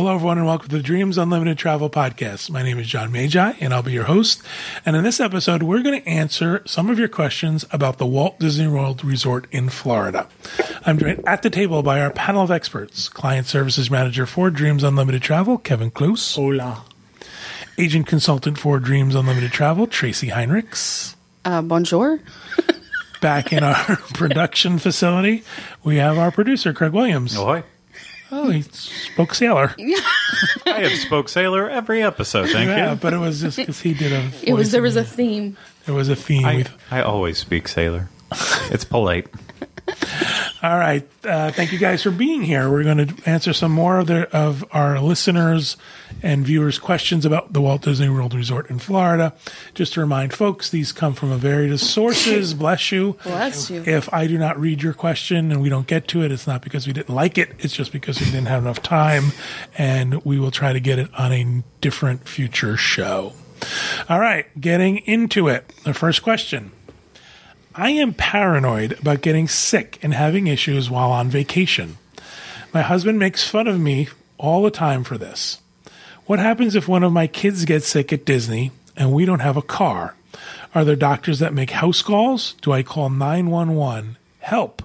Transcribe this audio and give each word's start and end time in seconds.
Hello, 0.00 0.14
everyone, 0.14 0.38
and 0.38 0.46
welcome 0.46 0.70
to 0.70 0.78
the 0.78 0.82
Dreams 0.82 1.18
Unlimited 1.18 1.58
Travel 1.58 1.90
Podcast. 1.90 2.48
My 2.48 2.62
name 2.62 2.78
is 2.78 2.86
John 2.86 3.12
Magi, 3.12 3.52
and 3.60 3.74
I'll 3.74 3.82
be 3.82 3.92
your 3.92 4.04
host. 4.04 4.42
And 4.86 4.96
in 4.96 5.04
this 5.04 5.20
episode, 5.20 5.62
we're 5.62 5.82
going 5.82 6.00
to 6.00 6.08
answer 6.08 6.62
some 6.64 6.88
of 6.88 6.98
your 6.98 7.06
questions 7.06 7.66
about 7.70 7.98
the 7.98 8.06
Walt 8.06 8.38
Disney 8.38 8.66
World 8.66 9.04
Resort 9.04 9.46
in 9.50 9.68
Florida. 9.68 10.26
I'm 10.86 10.96
joined 10.96 11.28
at 11.28 11.42
the 11.42 11.50
table 11.50 11.82
by 11.82 12.00
our 12.00 12.10
panel 12.10 12.42
of 12.42 12.50
experts 12.50 13.10
Client 13.10 13.46
Services 13.46 13.90
Manager 13.90 14.24
for 14.24 14.48
Dreams 14.48 14.84
Unlimited 14.84 15.20
Travel, 15.20 15.58
Kevin 15.58 15.90
Klus. 15.90 16.34
Hola. 16.34 16.82
Agent 17.76 18.06
Consultant 18.06 18.56
for 18.56 18.80
Dreams 18.80 19.14
Unlimited 19.14 19.52
Travel, 19.52 19.86
Tracy 19.86 20.28
Heinrichs. 20.28 21.14
Uh, 21.44 21.60
bonjour. 21.60 22.20
Back 23.20 23.52
in 23.52 23.62
our 23.62 23.96
production 24.14 24.78
facility, 24.78 25.44
we 25.84 25.96
have 25.96 26.16
our 26.16 26.30
producer, 26.30 26.72
Craig 26.72 26.92
Williams. 26.92 27.36
Ahoy. 27.36 27.58
Oh, 27.58 27.64
he 28.30 28.62
spoke 28.62 29.34
sailor. 29.34 29.74
I 30.66 30.80
have 30.88 30.98
spoke 30.98 31.28
sailor 31.28 31.68
every 31.68 32.02
episode, 32.02 32.48
thank 32.50 32.68
Yeah, 32.68 32.90
you. 32.92 32.96
but 32.96 33.12
it 33.12 33.18
was 33.18 33.40
just 33.40 33.56
because 33.56 33.80
he 33.80 33.94
did 33.94 34.12
a. 34.12 34.30
It 34.42 34.54
was 34.54 34.70
there 34.72 34.82
was 34.82 34.96
a 34.96 35.04
theme. 35.04 35.56
there 35.86 35.94
was 35.94 36.08
a 36.08 36.16
theme. 36.16 36.46
I, 36.46 36.64
I 36.90 37.02
always 37.02 37.38
speak 37.38 37.66
sailor. 37.68 38.08
It's 38.70 38.84
polite. 38.84 39.26
All 40.62 40.78
right, 40.78 41.08
uh, 41.24 41.50
thank 41.52 41.72
you 41.72 41.78
guys 41.78 42.02
for 42.02 42.10
being 42.10 42.42
here. 42.42 42.70
We're 42.70 42.84
going 42.84 43.06
to 43.06 43.14
answer 43.28 43.52
some 43.52 43.72
more 43.72 43.98
of 43.98 44.06
the 44.06 44.28
of 44.36 44.64
our 44.72 45.00
listeners 45.00 45.76
and 46.22 46.44
viewers' 46.44 46.78
questions 46.78 47.24
about 47.24 47.52
the 47.52 47.60
Walt 47.60 47.82
Disney 47.82 48.08
World 48.08 48.34
Resort 48.34 48.68
in 48.70 48.78
Florida. 48.78 49.32
Just 49.74 49.94
to 49.94 50.00
remind 50.00 50.32
folks, 50.32 50.70
these 50.70 50.92
come 50.92 51.14
from 51.14 51.32
a 51.32 51.38
various 51.38 51.88
sources. 51.88 52.52
Bless 52.60 52.92
you. 52.92 53.16
Bless 53.22 53.70
you. 53.70 53.82
If 53.86 54.12
I 54.12 54.26
do 54.26 54.36
not 54.38 54.58
read 54.60 54.82
your 54.82 54.92
question 54.92 55.50
and 55.50 55.62
we 55.62 55.68
don't 55.68 55.86
get 55.86 56.08
to 56.08 56.22
it, 56.22 56.30
it's 56.32 56.46
not 56.46 56.62
because 56.62 56.86
we 56.86 56.92
didn't 56.92 57.14
like 57.14 57.38
it. 57.38 57.52
It's 57.58 57.74
just 57.74 57.92
because 57.92 58.20
we 58.20 58.26
didn't 58.26 58.46
have 58.46 58.62
enough 58.62 58.82
time, 58.82 59.32
and 59.78 60.22
we 60.24 60.38
will 60.38 60.50
try 60.50 60.72
to 60.72 60.80
get 60.80 60.98
it 60.98 61.08
on 61.18 61.32
a 61.32 61.62
different 61.80 62.28
future 62.28 62.76
show. 62.76 63.32
All 64.08 64.18
right, 64.20 64.46
getting 64.60 64.98
into 64.98 65.48
it. 65.48 65.68
The 65.84 65.94
first 65.94 66.22
question. 66.22 66.72
I 67.74 67.90
am 67.90 68.14
paranoid 68.14 68.98
about 68.98 69.20
getting 69.20 69.46
sick 69.46 69.98
and 70.02 70.12
having 70.12 70.48
issues 70.48 70.90
while 70.90 71.12
on 71.12 71.28
vacation. 71.28 71.98
My 72.74 72.82
husband 72.82 73.18
makes 73.18 73.48
fun 73.48 73.68
of 73.68 73.78
me 73.78 74.08
all 74.38 74.62
the 74.62 74.70
time 74.70 75.04
for 75.04 75.16
this. 75.16 75.60
What 76.26 76.40
happens 76.40 76.74
if 76.74 76.88
one 76.88 77.04
of 77.04 77.12
my 77.12 77.26
kids 77.26 77.64
gets 77.64 77.86
sick 77.86 78.12
at 78.12 78.24
Disney 78.24 78.72
and 78.96 79.12
we 79.12 79.24
don't 79.24 79.40
have 79.40 79.56
a 79.56 79.62
car? 79.62 80.16
Are 80.74 80.84
there 80.84 80.96
doctors 80.96 81.38
that 81.38 81.54
make 81.54 81.70
house 81.70 82.02
calls? 82.02 82.54
Do 82.60 82.72
I 82.72 82.82
call 82.82 83.08
911? 83.08 84.16
Help. 84.40 84.82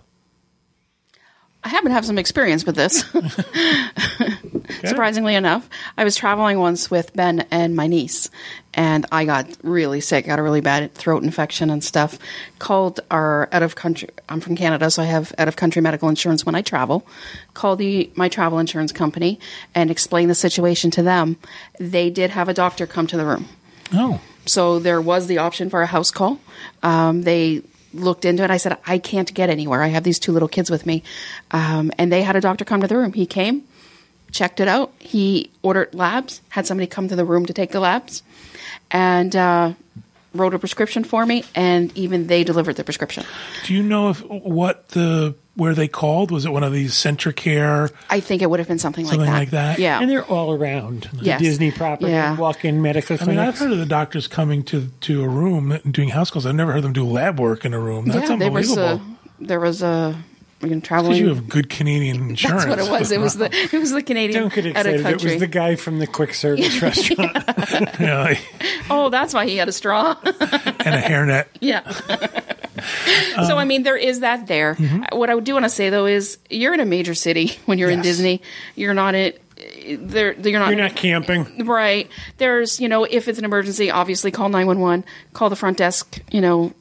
I 1.64 1.70
happen 1.70 1.89
to 1.89 1.95
have 1.95 2.05
some 2.05 2.20
experience 2.20 2.66
with 2.66 2.75
this. 2.75 3.03
Surprisingly 4.88 5.33
enough, 5.33 5.67
I 5.97 6.03
was 6.03 6.16
traveling 6.16 6.59
once 6.59 6.92
with 6.92 7.14
Ben 7.14 7.47
and 7.52 7.75
my 7.75 7.88
niece, 7.88 8.30
and 8.75 9.05
I 9.11 9.25
got 9.25 9.47
really 9.63 10.01
sick. 10.01 10.27
Got 10.27 10.39
a 10.39 10.43
really 10.43 10.61
bad 10.61 10.93
throat 10.93 11.23
infection 11.23 11.69
and 11.69 11.83
stuff. 11.83 12.19
Called 12.59 12.99
our 13.09 13.49
out 13.51 13.63
of 13.63 13.75
country. 13.75 14.09
I'm 14.29 14.41
from 14.41 14.55
Canada, 14.55 14.91
so 14.91 15.01
I 15.01 15.05
have 15.05 15.33
out 15.37 15.47
of 15.47 15.55
country 15.55 15.81
medical 15.81 16.09
insurance 16.09 16.45
when 16.45 16.55
I 16.55 16.61
travel. 16.61 17.07
Called 17.53 17.79
the 17.79 18.11
my 18.15 18.29
travel 18.29 18.59
insurance 18.59 18.91
company 18.91 19.39
and 19.73 19.89
explained 19.89 20.29
the 20.29 20.35
situation 20.35 20.91
to 20.91 21.01
them. 21.01 21.37
They 21.79 22.09
did 22.09 22.31
have 22.31 22.49
a 22.49 22.53
doctor 22.53 22.85
come 22.85 23.07
to 23.07 23.17
the 23.17 23.25
room. 23.25 23.47
Oh, 23.93 24.19
So 24.45 24.79
there 24.79 25.01
was 25.01 25.27
the 25.27 25.37
option 25.39 25.69
for 25.69 25.81
a 25.81 25.87
house 25.87 26.11
call. 26.11 26.39
Um, 26.83 27.21
they 27.21 27.61
looked 27.93 28.25
into 28.25 28.43
it. 28.43 28.51
I 28.51 28.57
said, 28.57 28.77
I 28.85 28.97
can't 28.97 29.33
get 29.33 29.49
anywhere. 29.49 29.81
I 29.81 29.87
have 29.87 30.03
these 30.03 30.19
two 30.19 30.33
little 30.33 30.49
kids 30.49 30.69
with 30.69 30.85
me. 30.85 31.01
Um, 31.51 31.91
and 31.97 32.11
they 32.11 32.23
had 32.23 32.35
a 32.35 32.41
doctor 32.41 32.65
come 32.65 32.81
to 32.81 32.87
the 32.87 32.97
room. 32.97 33.13
He 33.13 33.25
came, 33.25 33.63
checked 34.36 34.59
it 34.59 34.67
out. 34.67 34.91
He 35.00 35.50
ordered 35.64 35.93
labs, 35.95 36.42
had 36.49 36.67
somebody 36.67 36.87
come 36.87 37.08
to 37.08 37.15
the 37.15 37.26
room 37.26 37.45
to 37.45 37.54
take 37.54 37.71
the 37.71 37.80
labs, 37.80 38.21
and 38.92 39.33
uh, 39.36 39.73
wrote 40.33 40.54
a 40.54 40.59
prescription 40.59 41.04
for 41.05 41.26
me. 41.26 41.43
And 41.55 41.95
even 41.98 42.27
they 42.27 42.43
delivered 42.43 42.76
the 42.76 42.83
prescription. 42.83 43.23
do 43.65 43.73
you 43.73 43.82
know 43.82 44.09
if 44.09 44.20
what 44.30 44.89
the 44.89 45.36
where 45.55 45.73
they 45.73 45.87
called 45.87 46.32
was 46.32 46.45
it 46.45 46.52
one 46.52 46.65
of 46.65 46.73
these 46.73 46.93
CentraCare? 46.95 47.89
I 48.09 48.20
think 48.20 48.42
it 48.42 48.49
would 48.49 48.59
have 48.59 48.67
been 48.67 48.77
something, 48.77 49.05
Something 49.05 49.21
like 49.30 49.39
like 49.39 49.49
that. 49.52 49.77
that? 49.77 49.80
Yeah. 49.80 50.02
And 50.02 50.09
they're 50.11 50.26
all 50.26 50.52
around 50.54 51.09
the 51.14 51.23
Yes. 51.23 51.39
Disney 51.39 51.71
property, 51.71 52.11
Yeah. 52.11 52.36
walk-in 52.36 52.82
medical 52.82 53.17
I 53.21 53.23
mean, 53.26 53.38
I've 53.38 53.58
heard 53.58 53.71
of 53.71 53.77
the 53.77 53.86
doctors 53.86 54.27
coming 54.27 54.64
to 54.64 54.89
to 55.08 55.23
a 55.23 55.30
room 55.30 55.71
and 55.71 55.93
doing 55.93 56.09
house 56.09 56.30
calls. 56.30 56.45
I've 56.45 56.55
never 56.55 56.73
heard 56.73 56.83
them 56.83 56.92
do 56.92 57.05
lab 57.05 57.39
work 57.39 57.64
in 57.64 57.73
a 57.73 57.80
room. 57.80 58.05
That's 58.09 58.30
yeah, 58.30 58.36
there 58.36 58.52
was 58.52 58.70
unbelievable. 58.77 59.15
a 59.39 59.45
there 59.45 59.59
was 59.61 59.82
a 59.82 60.15
you 60.65 60.76
know, 60.76 60.81
traveling. 60.81 61.17
You 61.17 61.30
have 61.30 61.48
good 61.48 61.70
Canadian 61.70 62.30
insurance. 62.30 62.65
That's 62.65 62.81
what 62.81 62.87
it 62.87 62.99
was. 62.99 63.11
It 63.11 63.20
was 63.20 63.36
the 63.36 63.45
it 63.53 63.77
was 63.77 63.92
the 63.92 64.03
Canadian 64.03 64.42
Don't 64.42 64.53
get 64.53 64.65
excited. 64.65 65.05
It 65.05 65.23
was 65.23 65.39
the 65.39 65.48
guy 65.48 65.76
from 65.76 65.99
the 65.99 66.08
quick 66.08 66.33
service 66.33 66.81
restaurant. 66.81 67.37
Yeah, 67.99 68.36
oh, 68.89 69.09
that's 69.09 69.33
why 69.33 69.45
he 69.48 69.58
had 69.58 69.67
a 69.67 69.71
straw. 69.71 70.15
and 70.23 70.95
a 70.95 71.02
hairnet. 71.02 71.45
Yeah. 71.59 71.89
so 73.48 73.58
I 73.58 73.65
mean, 73.65 73.83
there 73.83 73.98
is 73.98 74.20
that 74.20 74.48
there. 74.48 74.76
What 75.11 75.30
I 75.30 75.39
do 75.39 75.53
want 75.53 75.65
to 75.65 75.70
say 75.70 75.89
though 75.89 76.05
is, 76.05 76.37
you're 76.49 76.73
in 76.73 76.80
a 76.80 76.86
major 76.86 77.14
city 77.14 77.58
when 77.65 77.77
you're 77.77 77.89
in 77.89 78.02
Disney. 78.02 78.42
You're 78.76 78.93
not 78.93 79.15
in. 79.15 79.33
There, 79.86 80.33
you're 80.33 80.59
not. 80.59 80.70
You're 80.70 80.82
not 80.82 80.95
camping. 80.95 81.65
right. 81.65 82.09
There's, 82.37 82.80
you 82.80 82.89
know, 82.89 83.03
if 83.03 83.27
it's 83.27 83.39
an 83.39 83.45
emergency, 83.45 83.89
obviously 83.89 84.32
call 84.32 84.49
nine 84.49 84.67
one 84.67 84.80
one. 84.80 85.05
Call 85.33 85.49
the 85.49 85.55
front 85.55 85.77
desk. 85.77 86.20
You 86.32 86.42
know, 86.42 86.73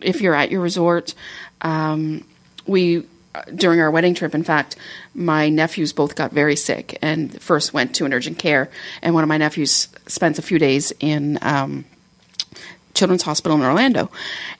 if 0.00 0.20
you're 0.20 0.34
at 0.34 0.50
your 0.50 0.60
resort. 0.60 1.14
Um, 1.62 2.24
we 2.66 3.06
during 3.54 3.80
our 3.80 3.90
wedding 3.90 4.14
trip, 4.14 4.34
in 4.34 4.44
fact, 4.44 4.76
my 5.14 5.48
nephews 5.48 5.92
both 5.92 6.14
got 6.14 6.32
very 6.32 6.56
sick 6.56 6.98
and 7.02 7.40
first 7.40 7.72
went 7.72 7.94
to 7.96 8.04
an 8.04 8.12
urgent 8.12 8.38
care, 8.38 8.70
and 9.02 9.14
one 9.14 9.22
of 9.22 9.28
my 9.28 9.38
nephews 9.38 9.88
spent 10.06 10.38
a 10.38 10.42
few 10.42 10.58
days 10.58 10.92
in. 11.00 11.38
Um, 11.42 11.84
Children's 12.98 13.22
Hospital 13.22 13.56
in 13.56 13.62
Orlando. 13.62 14.10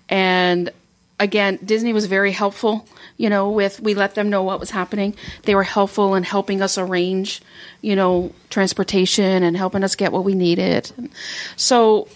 And 0.08 0.70
again, 1.18 1.58
Disney 1.64 1.92
was 1.92 2.06
very 2.06 2.30
helpful, 2.30 2.86
you 3.16 3.28
know, 3.28 3.50
with 3.50 3.80
we 3.80 3.94
let 3.94 4.14
them 4.14 4.30
know 4.30 4.44
what 4.44 4.60
was 4.60 4.70
happening. 4.70 5.14
They 5.42 5.54
were 5.54 5.64
helpful 5.64 6.14
in 6.14 6.22
helping 6.22 6.62
us 6.62 6.78
arrange, 6.78 7.42
you 7.82 7.96
know, 7.96 8.32
transportation 8.48 9.42
and 9.42 9.56
helping 9.56 9.82
us 9.82 9.96
get 9.96 10.12
what 10.12 10.24
we 10.24 10.34
needed. 10.34 10.90
So 11.56 12.08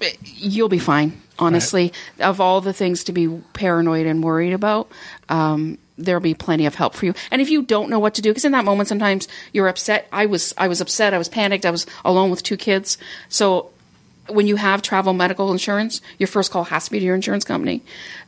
eh, 0.00 0.12
you'll 0.24 0.70
be 0.70 0.78
fine, 0.78 1.20
honestly. 1.38 1.92
Of 2.20 2.40
all 2.40 2.60
the 2.60 2.72
things 2.72 3.04
to 3.04 3.12
be 3.12 3.28
paranoid 3.52 4.06
and 4.06 4.22
worried 4.22 4.52
about, 4.52 4.90
um, 5.28 5.78
there'll 5.96 6.20
be 6.20 6.34
plenty 6.34 6.66
of 6.66 6.74
help 6.74 6.94
for 6.94 7.06
you. 7.06 7.14
And 7.30 7.40
if 7.40 7.50
you 7.50 7.62
don't 7.62 7.90
know 7.90 7.98
what 7.98 8.14
to 8.14 8.22
do, 8.22 8.30
because 8.30 8.44
in 8.44 8.52
that 8.52 8.64
moment 8.64 8.88
sometimes 8.88 9.28
you're 9.52 9.68
upset. 9.68 10.08
I 10.12 10.26
was 10.26 10.54
I 10.58 10.68
was 10.68 10.80
upset. 10.80 11.14
I 11.14 11.18
was 11.18 11.28
panicked. 11.28 11.66
I 11.66 11.70
was 11.70 11.86
alone 12.04 12.30
with 12.30 12.42
two 12.42 12.56
kids. 12.56 12.98
So 13.28 13.70
when 14.28 14.46
you 14.46 14.56
have 14.56 14.82
travel 14.82 15.12
medical 15.12 15.52
insurance, 15.52 16.00
your 16.18 16.26
first 16.26 16.50
call 16.50 16.64
has 16.64 16.86
to 16.86 16.90
be 16.90 16.98
to 16.98 17.04
your 17.04 17.14
insurance 17.14 17.44
company. 17.44 17.82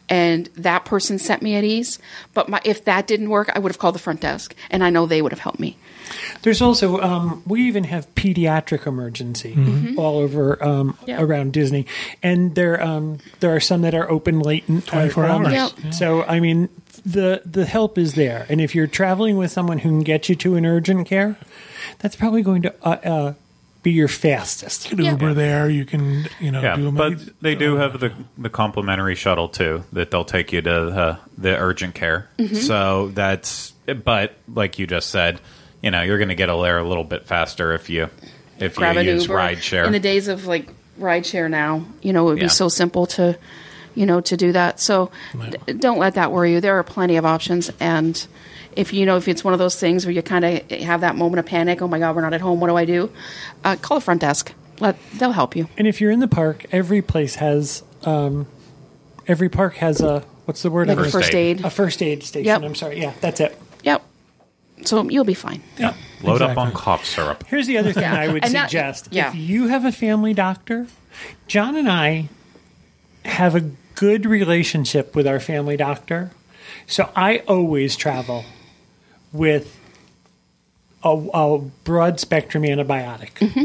And 0.08 0.46
that 0.54 0.84
person 0.84 1.18
set 1.18 1.42
me 1.42 1.56
at 1.56 1.64
ease. 1.64 1.98
But 2.32 2.48
my, 2.48 2.60
if 2.64 2.84
that 2.84 3.06
didn't 3.08 3.28
work, 3.28 3.50
I 3.54 3.58
would 3.58 3.72
have 3.72 3.78
called 3.78 3.94
the 3.96 3.98
front 4.00 4.20
desk, 4.20 4.54
and 4.70 4.84
I 4.84 4.90
know 4.90 5.06
they 5.06 5.20
would 5.20 5.32
have 5.32 5.40
helped 5.40 5.58
me. 5.58 5.76
There's 6.42 6.62
also 6.62 7.00
um, 7.00 7.42
we 7.44 7.66
even 7.66 7.82
have 7.84 8.12
pediatric 8.14 8.86
emergency 8.86 9.56
all 9.96 10.18
over 10.18 10.62
um, 10.62 10.96
Yeah. 11.04 11.20
around 11.20 11.52
Disney, 11.52 11.86
and 12.22 12.54
there 12.54 12.80
um, 12.80 13.18
there 13.40 13.54
are 13.56 13.58
some 13.58 13.82
that 13.82 13.94
are 13.96 14.08
open 14.08 14.38
late 14.38 14.68
and 14.68 14.86
24 14.86 15.24
uh, 15.24 15.28
hours. 15.32 15.52
Yep. 15.52 15.94
So 15.94 16.22
I 16.22 16.38
mean, 16.38 16.68
the 17.04 17.42
the 17.44 17.64
help 17.66 17.98
is 17.98 18.14
there, 18.14 18.46
and 18.48 18.60
if 18.60 18.72
you're 18.76 18.86
traveling 18.86 19.36
with 19.36 19.50
someone 19.50 19.78
who 19.78 19.88
can 19.88 20.00
get 20.04 20.28
you 20.28 20.36
to 20.36 20.54
an 20.54 20.64
urgent 20.64 21.08
care, 21.08 21.36
that's 21.98 22.14
probably 22.14 22.42
going 22.42 22.62
to 22.62 22.74
uh, 22.82 22.90
uh, 23.04 23.34
be 23.86 23.92
your 23.92 24.08
fastest. 24.08 24.90
You 24.90 24.96
can 24.96 25.04
Uber 25.06 25.32
there. 25.34 25.70
You 25.70 25.84
can, 25.84 26.26
you 26.40 26.50
know, 26.50 26.60
Yeah, 26.60 26.74
do 26.74 26.90
but 26.90 27.10
med- 27.10 27.34
they 27.40 27.54
do 27.54 27.76
have 27.76 28.00
the 28.00 28.12
the 28.36 28.50
complimentary 28.50 29.14
shuttle 29.14 29.48
too 29.48 29.84
that 29.92 30.10
they'll 30.10 30.24
take 30.24 30.52
you 30.52 30.60
to 30.60 30.70
the, 30.70 31.18
the 31.38 31.56
urgent 31.56 31.94
care. 31.94 32.28
Mm-hmm. 32.38 32.56
So 32.56 33.08
that's 33.14 33.72
but 34.04 34.34
like 34.52 34.80
you 34.80 34.86
just 34.88 35.10
said, 35.10 35.40
you 35.82 35.92
know, 35.92 36.02
you're 36.02 36.18
going 36.18 36.30
to 36.30 36.34
get 36.34 36.48
a 36.48 36.56
there 36.60 36.78
a 36.78 36.84
little 36.88 37.04
bit 37.04 37.26
faster 37.26 37.72
if 37.74 37.88
you 37.88 38.08
if 38.58 38.74
Grab 38.74 38.96
you 38.96 39.02
use 39.02 39.22
Uber. 39.24 39.34
ride 39.36 39.62
share. 39.62 39.84
In 39.84 39.92
the 39.92 40.00
days 40.00 40.26
of 40.26 40.46
like 40.46 40.68
ride 40.98 41.24
share 41.24 41.48
now, 41.48 41.84
you 42.02 42.12
know, 42.12 42.22
it 42.26 42.30
would 42.32 42.38
Yeah. 42.38 42.44
be 42.46 42.48
so 42.48 42.68
simple 42.68 43.06
to, 43.06 43.38
you 43.96 44.06
know, 44.06 44.20
to 44.20 44.36
do 44.36 44.52
that. 44.52 44.78
So 44.78 45.10
d- 45.66 45.72
don't 45.72 45.98
let 45.98 46.14
that 46.14 46.30
worry 46.30 46.52
you. 46.52 46.60
There 46.60 46.78
are 46.78 46.84
plenty 46.84 47.16
of 47.16 47.24
options. 47.26 47.72
And 47.80 48.24
if 48.76 48.92
you 48.92 49.04
know, 49.06 49.16
if 49.16 49.26
it's 49.26 49.42
one 49.42 49.52
of 49.54 49.58
those 49.58 49.74
things 49.80 50.06
where 50.06 50.12
you 50.12 50.22
kind 50.22 50.44
of 50.44 50.70
have 50.70 51.00
that 51.00 51.16
moment 51.16 51.40
of 51.40 51.46
panic, 51.46 51.82
oh 51.82 51.88
my 51.88 51.98
God, 51.98 52.14
we're 52.14 52.22
not 52.22 52.34
at 52.34 52.40
home, 52.40 52.60
what 52.60 52.68
do 52.68 52.76
I 52.76 52.84
do? 52.84 53.10
Uh, 53.64 53.74
call 53.76 53.98
the 53.98 54.04
front 54.04 54.20
desk. 54.20 54.52
Let, 54.78 54.96
they'll 55.14 55.32
help 55.32 55.56
you. 55.56 55.68
And 55.78 55.88
if 55.88 56.00
you're 56.00 56.10
in 56.12 56.20
the 56.20 56.28
park, 56.28 56.66
every 56.70 57.00
place 57.02 57.34
has 57.36 57.82
um, 58.04 58.46
every 59.26 59.48
park 59.48 59.74
has 59.76 60.00
a 60.02 60.20
what's 60.44 60.62
the 60.62 60.70
word? 60.70 60.88
Like 60.88 60.98
I'm 60.98 61.04
a 61.04 61.06
First 61.06 61.14
first 61.26 61.34
aid. 61.34 61.58
aid. 61.60 61.64
a 61.64 61.70
first 61.70 62.02
aid 62.02 62.22
station. 62.22 62.44
Yep. 62.46 62.62
I'm 62.62 62.74
sorry. 62.74 63.00
Yeah, 63.00 63.14
that's 63.22 63.40
it. 63.40 63.58
Yep. 63.82 64.02
So 64.84 65.08
you'll 65.08 65.24
be 65.24 65.32
fine. 65.32 65.62
yeah, 65.78 65.94
Load 66.22 66.42
up 66.42 66.50
on 66.58 66.68
exactly. 66.68 66.72
cough 66.82 67.04
syrup. 67.06 67.44
Here's 67.48 67.66
the 67.66 67.78
other 67.78 67.94
thing 67.94 68.02
Yeah. 68.02 68.14
I 68.20 68.28
would 68.28 68.44
And 68.44 68.54
that- 68.54 68.68
suggest. 68.68 69.08
yeah. 69.10 69.30
If 69.30 69.36
you 69.36 69.68
have 69.68 69.86
a 69.86 69.90
family 69.92 70.34
doctor, 70.34 70.86
John 71.46 71.76
and 71.76 71.90
I 71.90 72.28
have 73.24 73.56
a 73.56 73.70
good 73.96 74.24
relationship 74.26 75.16
with 75.16 75.26
our 75.26 75.40
family 75.40 75.76
doctor. 75.76 76.30
So 76.86 77.10
I 77.16 77.38
always 77.48 77.96
travel 77.96 78.44
with 79.32 79.78
a, 81.02 81.08
a 81.10 81.58
broad 81.84 82.20
spectrum 82.20 82.62
antibiotic. 82.62 83.32
Mm-hmm. 83.34 83.64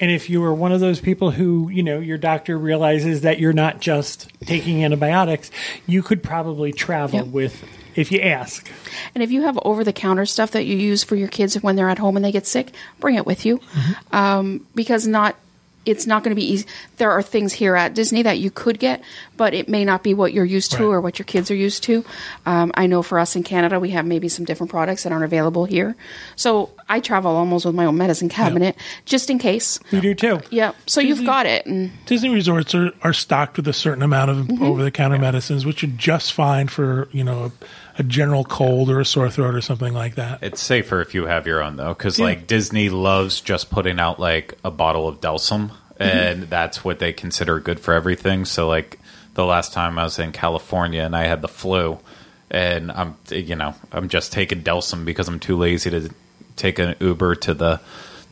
And 0.00 0.10
if 0.10 0.28
you 0.28 0.42
are 0.42 0.52
one 0.52 0.72
of 0.72 0.80
those 0.80 0.98
people 0.98 1.30
who, 1.30 1.68
you 1.68 1.82
know, 1.82 2.00
your 2.00 2.18
doctor 2.18 2.58
realizes 2.58 3.20
that 3.20 3.38
you're 3.38 3.52
not 3.52 3.80
just 3.80 4.28
taking 4.40 4.82
antibiotics, 4.84 5.50
you 5.86 6.02
could 6.02 6.22
probably 6.22 6.72
travel 6.72 7.20
Yep. 7.20 7.28
with, 7.28 7.64
if 7.94 8.10
you 8.10 8.20
ask. 8.20 8.68
And 9.14 9.22
if 9.22 9.30
you 9.30 9.42
have 9.42 9.56
over 9.64 9.84
the 9.84 9.92
counter 9.92 10.26
stuff 10.26 10.50
that 10.50 10.64
you 10.64 10.76
use 10.76 11.04
for 11.04 11.14
your 11.14 11.28
kids 11.28 11.54
when 11.62 11.76
they're 11.76 11.88
at 11.88 11.98
home 11.98 12.16
and 12.16 12.24
they 12.24 12.32
get 12.32 12.44
sick, 12.46 12.72
bring 12.98 13.14
it 13.14 13.24
with 13.24 13.46
you. 13.46 13.60
Um, 14.10 14.66
because 14.74 15.06
not 15.06 15.36
it's 15.84 16.06
not 16.06 16.22
going 16.24 16.30
to 16.30 16.40
be 16.40 16.50
easy. 16.52 16.66
There 16.96 17.10
are 17.10 17.22
things 17.22 17.52
here 17.52 17.76
at 17.76 17.94
Disney 17.94 18.22
that 18.22 18.38
you 18.38 18.50
could 18.50 18.78
get, 18.78 19.02
but 19.36 19.54
it 19.54 19.68
may 19.68 19.84
not 19.84 20.02
be 20.02 20.14
what 20.14 20.32
you're 20.32 20.44
used 20.44 20.72
to 20.72 20.78
Right. 20.88 20.94
or 20.94 21.00
what 21.00 21.18
your 21.18 21.24
kids 21.26 21.50
are 21.50 21.54
used 21.54 21.82
to. 21.84 22.04
Um, 22.46 22.72
I 22.74 22.86
know 22.86 23.02
for 23.02 23.18
us 23.18 23.36
in 23.36 23.42
Canada, 23.42 23.78
we 23.78 23.90
have 23.90 24.06
maybe 24.06 24.28
some 24.28 24.44
different 24.44 24.70
products 24.70 25.02
that 25.02 25.12
aren't 25.12 25.24
available 25.24 25.64
here. 25.64 25.94
So 26.36 26.70
I 26.88 27.00
travel 27.00 27.34
almost 27.34 27.64
with 27.64 27.74
my 27.74 27.86
own 27.86 27.96
medicine 27.96 28.28
cabinet 28.28 28.76
just 29.04 29.30
in 29.30 29.38
case. 29.38 29.80
We 29.90 30.00
do 30.00 30.14
too. 30.14 30.40
Yeah. 30.50 30.72
So 30.86 31.00
you've 31.00 31.24
got 31.24 31.46
it. 31.46 31.64
And 31.66 31.90
Disney 32.06 32.28
resorts 32.28 32.74
are, 32.74 32.92
are 33.02 33.12
stocked 33.12 33.56
with 33.56 33.66
a 33.68 33.72
certain 33.72 34.02
amount 34.02 34.30
of 34.30 34.36
Mm-hmm. 34.44 34.62
over 34.62 34.82
the 34.84 34.90
counter 34.90 35.18
medicines, 35.18 35.64
which 35.64 35.82
are 35.84 35.88
just 35.88 36.32
fine 36.34 36.68
for 36.68 37.08
you 37.12 37.24
know 37.24 37.44
a, 37.44 37.52
a 38.00 38.02
general 38.02 38.44
cold 38.44 38.90
or 38.90 39.00
a 39.00 39.04
sore 39.04 39.30
throat 39.30 39.54
or 39.54 39.60
something 39.62 39.92
like 39.94 40.16
that. 40.16 40.42
It's 40.42 40.60
safer 40.60 41.00
if 41.00 41.14
you 41.14 41.26
have 41.26 41.46
your 41.46 41.62
own 41.62 41.76
though, 41.76 41.94
because 41.94 42.18
like 42.20 42.46
Disney 42.46 42.88
loves 42.90 43.40
just 43.40 43.70
putting 43.70 43.98
out 43.98 44.20
like 44.20 44.54
a 44.64 44.70
bottle 44.70 45.08
of 45.08 45.20
Delsym, 45.20 45.70
and 45.98 46.44
that's 46.44 46.84
what 46.84 46.98
they 46.98 47.12
consider 47.12 47.58
good 47.60 47.80
for 47.80 47.94
everything. 47.94 48.44
So 48.44 48.68
like 48.68 48.98
the 49.34 49.44
last 49.44 49.72
time 49.72 49.98
I 49.98 50.04
was 50.04 50.18
in 50.18 50.32
California 50.32 51.02
and 51.02 51.16
I 51.16 51.24
had 51.24 51.40
the 51.40 51.48
flu, 51.48 51.98
and 52.50 52.92
I'm 52.92 53.16
you 53.30 53.56
know 53.56 53.74
I'm 53.92 54.08
just 54.08 54.32
taking 54.32 54.62
Delsym 54.62 55.04
because 55.04 55.26
I'm 55.28 55.40
too 55.40 55.56
lazy 55.56 55.90
to 55.90 56.10
take 56.56 56.78
an 56.78 56.94
Uber 57.00 57.34
to 57.36 57.54
the 57.54 57.80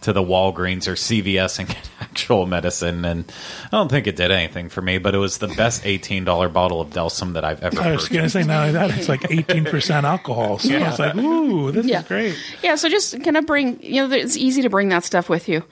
to 0.03 0.13
the 0.13 0.23
Walgreens 0.23 0.89
or 0.89 0.95
CVS 0.95 1.61
and 1.61 1.69
get 1.69 1.91
actual 2.01 2.45
medicine, 2.45 3.05
and 3.05 3.31
I 3.67 3.77
don't 3.77 3.89
think 3.89 4.09
it 4.09 4.17
did 4.17 4.33
anything 4.33 4.69
for 4.69 4.83
me. 4.83 4.99
But 4.99 5.15
it 5.15 5.19
was 5.19 5.39
the 5.39 5.47
best 5.49 5.87
eighteen 5.87 6.25
dollar 6.25 6.49
bottle 6.49 6.81
of 6.81 6.91
Delsym 6.91 7.35
that 7.35 7.45
I've 7.45 7.63
ever. 7.63 7.81
I 7.81 7.93
was 7.93 8.09
going 8.09 8.25
to 8.25 8.31
say, 8.31 8.43
not 8.43 8.63
only 8.63 8.73
that, 8.73 8.99
it's 8.99 9.09
like 9.09 9.31
eighteen 9.31 9.65
percent 9.65 10.05
alcohol. 10.05 10.59
So 10.59 10.69
Yeah. 10.71 10.91
it's 10.91 10.99
like, 10.99 11.15
ooh, 11.15 11.71
this 11.71 11.87
yeah. 11.87 12.01
is 12.01 12.09
great. 12.09 12.37
Yeah. 12.63 12.75
So 12.75 12.89
just 12.89 13.23
kind 13.23 13.37
of 13.37 13.47
bring, 13.47 13.81
you 13.83 14.07
know, 14.09 14.15
it's 14.15 14.37
easy 14.37 14.63
to 14.63 14.71
bring 14.71 14.89
that 14.89 15.05
stuff 15.05 15.29
with 15.29 15.49
you. 15.49 15.63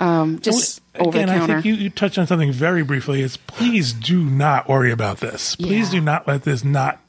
Um, 0.00 0.40
just 0.40 0.80
over 0.98 1.10
Again, 1.10 1.28
the 1.28 1.34
I 1.34 1.38
counter. 1.38 1.54
think 1.62 1.66
you, 1.66 1.74
you 1.74 1.90
touched 1.90 2.18
on 2.18 2.26
something 2.26 2.50
very 2.52 2.82
briefly. 2.82 3.20
Is 3.22 3.36
please 3.36 3.92
do 3.92 4.24
not 4.24 4.66
worry 4.68 4.90
about 4.92 5.18
this. 5.18 5.54
Please 5.56 5.92
Yeah. 5.92 6.00
do 6.00 6.04
not 6.04 6.26
let 6.26 6.42
this 6.42 6.64
not 6.64 7.00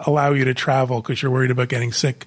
allow 0.00 0.32
you 0.32 0.44
to 0.44 0.54
travel 0.54 1.00
because 1.00 1.22
you're 1.22 1.30
worried 1.32 1.50
about 1.50 1.68
getting 1.68 1.92
sick. 1.92 2.26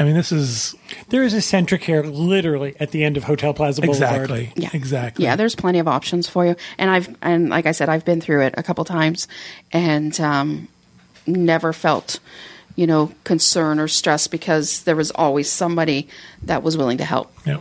I 0.00 0.04
mean, 0.04 0.14
this 0.14 0.32
is 0.32 0.74
There 1.10 1.22
is 1.22 1.34
a 1.34 1.38
CentraCare 1.38 2.10
literally 2.12 2.74
at 2.80 2.90
the 2.90 3.04
end 3.04 3.16
of 3.18 3.24
Hotel 3.24 3.52
Plaza 3.54 3.82
Boulevard. 3.82 4.22
exactly, 4.30 4.52
Yeah. 4.56 4.70
exactly. 4.72 5.24
Yeah, 5.26 5.36
there's 5.36 5.54
plenty 5.54 5.78
of 5.78 5.86
options 5.86 6.26
for 6.26 6.46
you. 6.46 6.56
And 6.78 6.90
I've 6.90 7.14
and 7.22 7.50
like 7.50 7.66
I 7.66 7.72
said, 7.72 7.88
I've 7.90 8.04
been 8.04 8.20
through 8.20 8.42
it 8.46 8.54
a 8.56 8.62
couple 8.62 8.84
times 8.86 9.28
and 9.72 10.18
um, 10.20 10.68
never 11.26 11.72
felt, 11.74 12.18
you 12.76 12.86
know, 12.86 13.12
concern 13.24 13.78
or 13.78 13.88
stress 13.88 14.26
because 14.26 14.84
there 14.84 14.96
was 14.96 15.10
always 15.10 15.50
somebody 15.50 16.08
that 16.44 16.62
was 16.62 16.76
willing 16.78 16.98
to 16.98 17.04
help. 17.04 17.30
Yeah. 17.46 17.60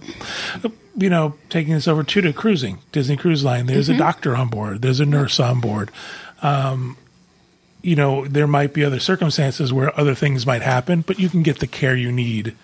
You 0.97 1.09
know, 1.09 1.35
taking 1.49 1.73
this 1.73 1.87
over 1.87 2.03
too 2.03 2.21
to 2.21 2.33
cruising, 2.33 2.79
Disney 2.91 3.15
Cruise 3.17 3.43
Line, 3.43 3.65
there's 3.67 3.87
Mm-hmm. 3.89 3.95
a 3.95 3.97
doctor 3.99 4.35
on 4.35 4.47
board, 4.47 4.81
there's 4.81 4.99
a 4.99 5.05
nurse 5.05 5.39
on 5.39 5.59
board. 5.59 5.91
Um, 6.41 6.97
you 7.81 7.95
know, 7.95 8.25
there 8.25 8.47
might 8.47 8.73
be 8.73 8.83
other 8.83 8.99
circumstances 8.99 9.71
where 9.71 9.97
other 9.99 10.15
things 10.15 10.45
might 10.45 10.61
happen, 10.61 11.01
but 11.01 11.19
you 11.19 11.29
can 11.29 11.43
get 11.43 11.59
the 11.59 11.67
care 11.67 11.95
you 11.95 12.11
need. 12.11 12.55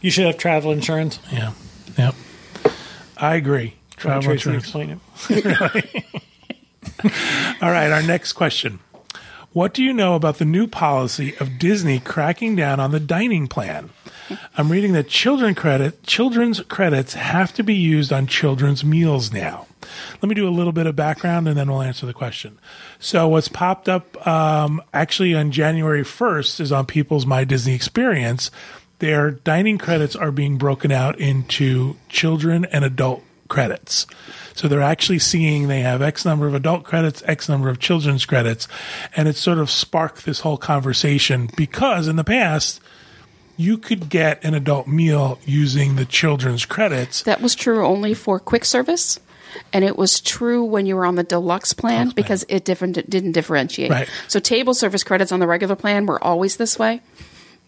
You 0.00 0.10
should 0.10 0.26
have 0.26 0.36
travel 0.36 0.72
insurance. 0.72 1.18
Yeah. 1.32 1.52
Yep. 1.96 2.14
I 3.16 3.36
agree. 3.36 3.76
Travel 3.96 4.32
insurance. 4.32 4.64
explain 4.64 5.00
it. 5.30 6.04
All 7.62 7.70
right, 7.70 7.90
our 7.90 8.02
next 8.02 8.32
question. 8.32 8.80
What 9.52 9.72
do 9.72 9.84
you 9.84 9.92
know 9.92 10.16
about 10.16 10.38
the 10.38 10.44
new 10.44 10.66
policy 10.66 11.36
of 11.38 11.58
Disney 11.60 12.00
cracking 12.00 12.56
down 12.56 12.80
on 12.80 12.90
the 12.90 12.98
dining 12.98 13.46
plan? 13.46 13.90
I'm 14.58 14.72
reading 14.72 14.94
that 14.94 15.08
children 15.08 15.54
credit 15.54 16.02
children's 16.02 16.60
credits 16.62 17.14
have 17.14 17.54
to 17.54 17.62
be 17.62 17.74
used 17.74 18.12
on 18.12 18.26
children's 18.26 18.84
meals 18.84 19.32
now. 19.32 19.66
Let 20.22 20.28
me 20.28 20.34
do 20.34 20.48
a 20.48 20.50
little 20.50 20.72
bit 20.72 20.86
of 20.86 20.96
background 20.96 21.48
and 21.48 21.56
then 21.56 21.70
we'll 21.70 21.82
answer 21.82 22.06
the 22.06 22.12
question. 22.12 22.58
So 22.98 23.28
what's 23.28 23.48
popped 23.48 23.88
up 23.88 24.26
um, 24.26 24.82
actually 24.92 25.34
on 25.34 25.50
January 25.50 26.02
1st 26.02 26.60
is 26.60 26.72
on 26.72 26.86
people's 26.86 27.26
My 27.26 27.44
Disney 27.44 27.74
Experience. 27.74 28.50
Their 28.98 29.32
dining 29.32 29.78
credits 29.78 30.16
are 30.16 30.30
being 30.30 30.56
broken 30.56 30.92
out 30.92 31.18
into 31.18 31.96
children 32.08 32.64
and 32.66 32.84
adult 32.84 33.22
credits. 33.48 34.06
So 34.54 34.68
they're 34.68 34.80
actually 34.80 35.18
seeing 35.18 35.68
they 35.68 35.80
have 35.80 36.00
X 36.00 36.24
number 36.24 36.46
of 36.46 36.54
adult 36.54 36.84
credits, 36.84 37.22
X 37.26 37.48
number 37.48 37.68
of 37.68 37.78
children's 37.78 38.24
credits. 38.24 38.68
And 39.16 39.28
it 39.28 39.36
sort 39.36 39.58
of 39.58 39.70
sparked 39.70 40.24
this 40.24 40.40
whole 40.40 40.56
conversation 40.56 41.50
because 41.56 42.08
in 42.08 42.16
the 42.16 42.24
past, 42.24 42.80
you 43.56 43.78
could 43.78 44.08
get 44.08 44.44
an 44.44 44.54
adult 44.54 44.86
meal 44.86 45.38
using 45.44 45.96
the 45.96 46.04
children's 46.04 46.64
credits. 46.64 47.22
That 47.22 47.40
was 47.40 47.54
true 47.54 47.84
only 47.84 48.14
for 48.14 48.38
quick 48.38 48.64
service. 48.64 49.18
And 49.72 49.84
it 49.84 49.96
was 49.96 50.20
true 50.20 50.64
when 50.64 50.86
you 50.86 50.96
were 50.96 51.04
on 51.04 51.14
the 51.14 51.22
deluxe 51.22 51.72
plan 51.72 52.10
because 52.10 52.44
it 52.48 52.64
different 52.64 53.08
didn't 53.08 53.32
differentiate. 53.32 53.90
Right. 53.90 54.08
So 54.28 54.40
table 54.40 54.74
service 54.74 55.04
credits 55.04 55.32
on 55.32 55.40
the 55.40 55.46
regular 55.46 55.76
plan 55.76 56.06
were 56.06 56.22
always 56.22 56.56
this 56.56 56.78
way. 56.78 57.00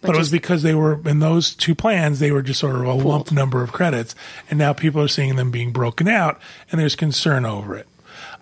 But 0.02 0.14
it 0.14 0.18
was 0.18 0.30
because 0.30 0.62
they 0.62 0.74
were 0.74 1.00
in 1.08 1.18
those 1.18 1.54
two 1.54 1.74
plans, 1.74 2.18
they 2.18 2.30
were 2.30 2.42
just 2.42 2.60
sort 2.60 2.76
of 2.76 2.82
a 2.82 2.92
lump 2.92 3.32
number 3.32 3.62
of 3.62 3.72
credits. 3.72 4.14
And 4.50 4.58
now 4.58 4.72
people 4.72 5.00
are 5.00 5.08
seeing 5.08 5.36
them 5.36 5.50
being 5.50 5.72
broken 5.72 6.06
out 6.06 6.38
and 6.70 6.80
there's 6.80 6.94
concern 6.94 7.44
over 7.44 7.76
it. 7.76 7.88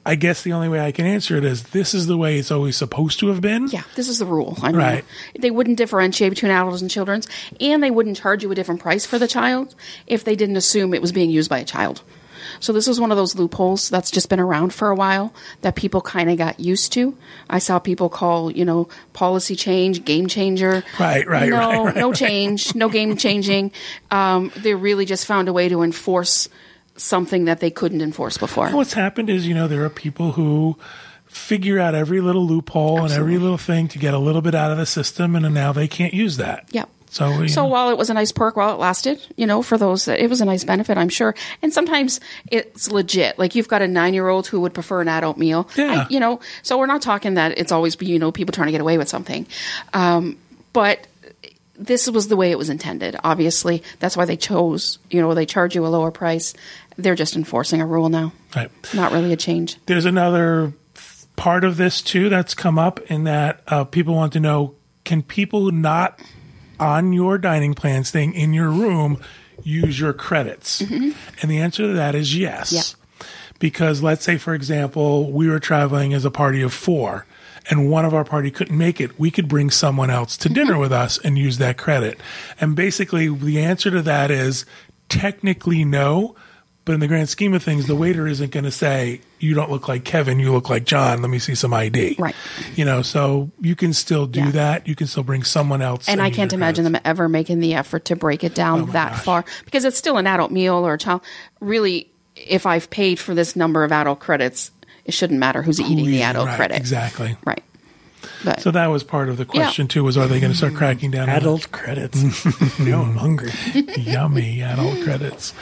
I 0.06 0.16
guess 0.16 0.42
the 0.42 0.52
only 0.52 0.68
way 0.68 0.84
I 0.84 0.92
can 0.92 1.06
answer 1.06 1.36
it 1.36 1.44
is 1.44 1.62
this 1.64 1.94
is 1.94 2.06
the 2.06 2.18
way 2.18 2.38
it's 2.38 2.50
always 2.50 2.76
supposed 2.76 3.20
to 3.20 3.28
have 3.28 3.40
been. 3.40 3.68
Yeah, 3.68 3.84
this 3.94 4.08
is 4.08 4.18
the 4.18 4.26
rule. 4.26 4.58
I 4.60 4.66
mean, 4.68 4.76
Right. 4.76 5.04
They 5.38 5.50
wouldn't 5.50 5.78
differentiate 5.78 6.30
between 6.30 6.52
adults 6.52 6.82
and 6.82 6.90
children's, 6.90 7.26
and 7.58 7.82
they 7.82 7.90
wouldn't 7.90 8.18
charge 8.18 8.42
you 8.42 8.52
a 8.52 8.54
different 8.54 8.82
price 8.82 9.06
for 9.06 9.18
the 9.18 9.28
child 9.28 9.74
if 10.06 10.24
they 10.24 10.36
didn't 10.36 10.56
assume 10.56 10.92
it 10.92 11.00
was 11.00 11.12
being 11.12 11.30
used 11.30 11.48
by 11.48 11.58
a 11.58 11.64
child. 11.64 12.02
So 12.60 12.72
this 12.72 12.86
was 12.86 13.00
one 13.00 13.10
of 13.10 13.16
those 13.16 13.34
loopholes 13.34 13.88
that's 13.88 14.10
just 14.10 14.28
been 14.28 14.40
around 14.40 14.72
for 14.72 14.90
a 14.90 14.94
while 14.94 15.32
that 15.62 15.74
people 15.74 16.00
kind 16.00 16.30
of 16.30 16.38
got 16.38 16.60
used 16.60 16.92
to. 16.94 17.16
I 17.48 17.58
saw 17.58 17.78
people 17.78 18.08
call, 18.08 18.50
you 18.50 18.64
know, 18.64 18.88
policy 19.12 19.56
change, 19.56 20.04
game 20.04 20.26
changer. 20.26 20.82
Right, 20.98 21.26
right, 21.26 21.48
no, 21.48 21.58
right, 21.58 21.84
right, 21.86 21.96
no 21.96 22.08
right. 22.08 22.16
change, 22.16 22.74
no 22.74 22.88
game 22.88 23.16
changing. 23.16 23.72
Um, 24.10 24.52
they 24.56 24.74
really 24.74 25.04
just 25.04 25.26
found 25.26 25.48
a 25.48 25.52
way 25.52 25.68
to 25.68 25.82
enforce 25.82 26.48
something 26.96 27.46
that 27.46 27.60
they 27.60 27.70
couldn't 27.70 28.00
enforce 28.00 28.38
before. 28.38 28.70
What's 28.70 28.92
happened 28.92 29.30
is, 29.30 29.46
you 29.46 29.54
know, 29.54 29.68
there 29.68 29.84
are 29.84 29.90
people 29.90 30.32
who 30.32 30.76
figure 31.26 31.80
out 31.80 31.94
every 31.94 32.20
little 32.20 32.46
loophole 32.46 33.02
and 33.02 33.12
every 33.12 33.38
little 33.38 33.58
thing 33.58 33.88
to 33.88 33.98
get 33.98 34.14
a 34.14 34.18
little 34.18 34.40
bit 34.40 34.54
out 34.54 34.70
of 34.70 34.78
the 34.78 34.86
system, 34.86 35.34
and 35.34 35.52
now 35.52 35.72
they 35.72 35.88
can't 35.88 36.14
use 36.14 36.36
that. 36.36 36.68
Yep. 36.70 36.88
So, 37.14 37.46
So 37.46 37.64
while 37.64 37.90
it 37.90 37.96
was 37.96 38.10
a 38.10 38.14
nice 38.14 38.32
perk 38.32 38.56
while 38.56 38.74
it 38.74 38.78
lasted, 38.80 39.20
you 39.36 39.46
know, 39.46 39.62
for 39.62 39.78
those 39.78 40.08
it 40.08 40.28
was 40.28 40.40
a 40.40 40.44
nice 40.44 40.64
benefit, 40.64 40.98
I'm 40.98 41.08
sure. 41.08 41.34
And 41.62 41.72
sometimes 41.72 42.18
it's 42.50 42.90
legit. 42.90 43.38
Like 43.38 43.54
you've 43.54 43.68
got 43.68 43.82
a 43.82 43.88
nine 43.88 44.14
year 44.14 44.28
old 44.28 44.46
who 44.48 44.60
would 44.62 44.74
prefer 44.74 45.00
an 45.00 45.08
adult 45.08 45.36
meal. 45.38 45.68
Yeah. 45.76 46.02
I- 46.02 46.06
you 46.10 46.18
know, 46.20 46.40
so 46.62 46.76
we're 46.78 46.86
not 46.86 47.02
talking 47.02 47.34
that 47.34 47.56
it's 47.58 47.70
always, 47.72 47.96
you 48.02 48.18
know, 48.18 48.32
people 48.32 48.52
trying 48.52 48.66
to 48.66 48.72
get 48.72 48.80
away 48.80 48.98
with 48.98 49.08
something. 49.08 49.46
Um, 49.92 50.36
but 50.72 51.06
this 51.76 52.08
was 52.10 52.28
the 52.28 52.36
way 52.36 52.50
it 52.50 52.58
was 52.58 52.68
intended. 52.70 53.16
Obviously, 53.24 53.82
that's 54.00 54.16
why 54.16 54.24
they 54.24 54.36
chose, 54.36 54.98
you 55.10 55.20
know, 55.20 55.34
they 55.34 55.46
charge 55.46 55.74
you 55.74 55.84
a 55.86 55.88
lower 55.88 56.10
price. 56.10 56.54
They're 56.96 57.16
just 57.16 57.36
enforcing 57.36 57.80
a 57.80 57.86
rule 57.86 58.08
now. 58.08 58.32
right. 58.54 58.70
Not 58.94 59.12
really 59.12 59.32
a 59.32 59.36
change. 59.36 59.76
There's 59.86 60.04
another 60.04 60.72
part 61.36 61.64
of 61.64 61.76
this 61.76 62.00
too 62.02 62.28
that's 62.28 62.54
come 62.54 62.78
up 62.78 63.00
in 63.10 63.24
that 63.24 63.60
uh, 63.66 63.84
people 63.84 64.14
want 64.14 64.32
to 64.34 64.40
know 64.40 64.74
can 65.04 65.22
people 65.22 65.70
not 65.72 66.20
on 66.78 67.12
your 67.12 67.38
dining 67.38 67.74
plan 67.74 68.04
staying 68.04 68.34
in 68.34 68.52
your 68.52 68.70
room 68.70 69.22
use 69.62 69.98
your 69.98 70.12
credits? 70.12 70.82
Mm-hmm. 70.82 71.10
And 71.42 71.50
the 71.50 71.58
answer 71.58 71.82
to 71.88 71.92
that 71.94 72.14
is 72.14 72.36
yes. 72.36 72.72
Yeah. 72.72 73.26
Because 73.58 74.02
let's 74.02 74.24
say, 74.24 74.36
for 74.36 74.54
example, 74.54 75.30
we 75.30 75.48
were 75.48 75.60
traveling 75.60 76.12
as 76.12 76.24
a 76.24 76.30
party 76.30 76.60
of 76.60 76.72
four 76.72 77.24
and 77.70 77.90
one 77.90 78.04
of 78.04 78.14
our 78.14 78.24
party 78.24 78.50
couldn't 78.50 78.76
make 78.76 79.00
it, 79.00 79.18
we 79.18 79.30
could 79.30 79.48
bring 79.48 79.70
someone 79.70 80.10
else 80.10 80.36
to 80.38 80.48
dinner 80.48 80.72
mm-hmm. 80.72 80.80
with 80.80 80.92
us 80.92 81.18
and 81.18 81.38
use 81.38 81.58
that 81.58 81.78
credit. 81.78 82.20
And 82.60 82.76
basically, 82.76 83.28
the 83.28 83.60
answer 83.60 83.90
to 83.90 84.02
that 84.02 84.30
is 84.30 84.66
technically 85.08 85.84
no. 85.84 86.36
But 86.84 86.92
in 86.92 87.00
the 87.00 87.08
grand 87.08 87.30
scheme 87.30 87.54
of 87.54 87.62
things, 87.62 87.86
the 87.86 87.96
waiter 87.96 88.26
isn't 88.26 88.50
going 88.50 88.64
to 88.64 88.70
say, 88.70 89.22
you 89.44 89.54
don't 89.54 89.70
look 89.70 89.86
like 89.88 90.04
Kevin, 90.04 90.40
you 90.40 90.52
look 90.52 90.68
like 90.70 90.84
John. 90.84 91.20
Let 91.22 91.30
me 91.30 91.38
see 91.38 91.54
some 91.54 91.72
ID. 91.74 92.16
Right. 92.18 92.34
You 92.74 92.84
know, 92.84 93.02
so 93.02 93.50
you 93.60 93.76
can 93.76 93.92
still 93.92 94.26
do 94.26 94.40
Yeah. 94.40 94.50
that. 94.52 94.88
You 94.88 94.94
can 94.94 95.06
still 95.06 95.22
bring 95.22 95.44
someone 95.44 95.82
else. 95.82 96.08
And 96.08 96.20
I 96.22 96.30
can't 96.30 96.52
imagine 96.52 96.84
credits. 96.84 97.02
them 97.04 97.10
ever 97.10 97.28
making 97.28 97.60
the 97.60 97.74
effort 97.74 98.06
to 98.06 98.16
break 98.16 98.42
it 98.44 98.54
down 98.54 98.80
Oh 98.82 98.86
that 98.86 99.12
gosh. 99.12 99.20
far 99.24 99.44
because 99.64 99.84
it's 99.84 99.96
still 99.98 100.16
an 100.18 100.26
adult 100.26 100.50
meal 100.50 100.74
or 100.86 100.94
a 100.94 100.98
child. 100.98 101.20
Really, 101.60 102.10
if 102.36 102.66
I've 102.66 102.90
paid 102.90 103.18
for 103.20 103.34
this 103.34 103.54
number 103.54 103.84
of 103.84 103.92
adult 103.92 104.18
credits, 104.20 104.70
it 105.04 105.12
shouldn't 105.14 105.38
matter 105.38 105.62
who's 105.62 105.80
eating 105.80 106.06
the 106.06 106.22
adult 106.22 106.46
right, 106.48 106.56
credit. 106.56 106.76
Exactly. 106.78 107.36
Right. 107.44 107.62
But 108.42 108.60
So 108.60 108.70
that 108.70 108.86
was 108.86 109.02
part 109.04 109.28
of 109.28 109.36
the 109.36 109.44
question 109.44 109.86
too. 109.86 110.02
Was 110.02 110.16
are 110.16 110.26
they 110.26 110.40
going 110.40 110.50
to 110.52 110.56
start 110.56 110.74
cracking 110.74 111.10
down? 111.10 111.28
on 111.28 111.36
Adult 111.36 111.70
credits. 111.72 112.22
no, 112.80 113.02
I'm 113.02 113.16
hungry. 113.16 113.50
yummy 113.98 114.62
adult 114.62 115.02
credits? 115.02 115.52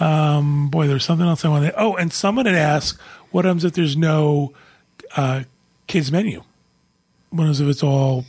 Um, 0.00 0.68
boy, 0.68 0.86
there's 0.88 1.04
something 1.04 1.26
else 1.26 1.44
I 1.44 1.48
wanted. 1.48 1.74
Oh, 1.76 1.94
and 1.96 2.12
someone 2.12 2.46
had 2.46 2.54
asked, 2.56 2.98
what 3.30 3.44
happens 3.44 3.64
if 3.64 3.72
there's 3.74 3.96
no 3.96 4.52
uh, 5.16 5.44
kids 5.86 6.10
menu? 6.12 6.42
What 7.30 7.44
happens 7.44 7.60
if 7.60 7.68
it's 7.68 7.82
all 7.82 8.24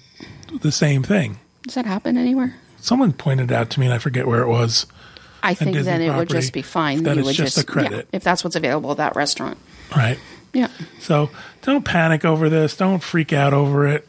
the 0.61 0.71
same 0.71 1.03
thing? 1.03 1.39
does 1.63 1.75
that 1.75 1.85
happen 1.85 2.17
anywhere? 2.17 2.55
Someone 2.81 3.13
pointed 3.13 3.51
out 3.51 3.69
to 3.71 3.79
me, 3.79 3.85
and 3.85 3.93
I 3.93 3.99
forget 3.99 4.25
where 4.25 4.41
it 4.41 4.47
was. 4.47 4.87
I 5.43 5.53
think 5.53 5.73
Disney 5.73 5.91
then 5.91 6.01
it 6.01 6.15
would 6.15 6.29
just 6.29 6.51
be 6.53 6.61
fine. 6.61 7.03
that 7.03 7.15
you 7.15 7.19
it's 7.19 7.27
would 7.27 7.35
just 7.35 7.57
a 7.57 7.63
credit. 7.63 8.07
yeah, 8.11 8.17
if 8.17 8.23
that's 8.23 8.43
what's 8.43 8.55
available 8.55 8.91
at 8.91 8.97
that 8.97 9.15
restaurant. 9.15 9.57
Right. 9.95 10.17
Yeah. 10.53 10.69
So 10.99 11.29
don't 11.61 11.85
panic 11.85 12.25
over 12.25 12.49
this. 12.49 12.75
Don't 12.75 13.03
freak 13.03 13.33
out 13.33 13.53
over 13.53 13.87
it. 13.87 14.07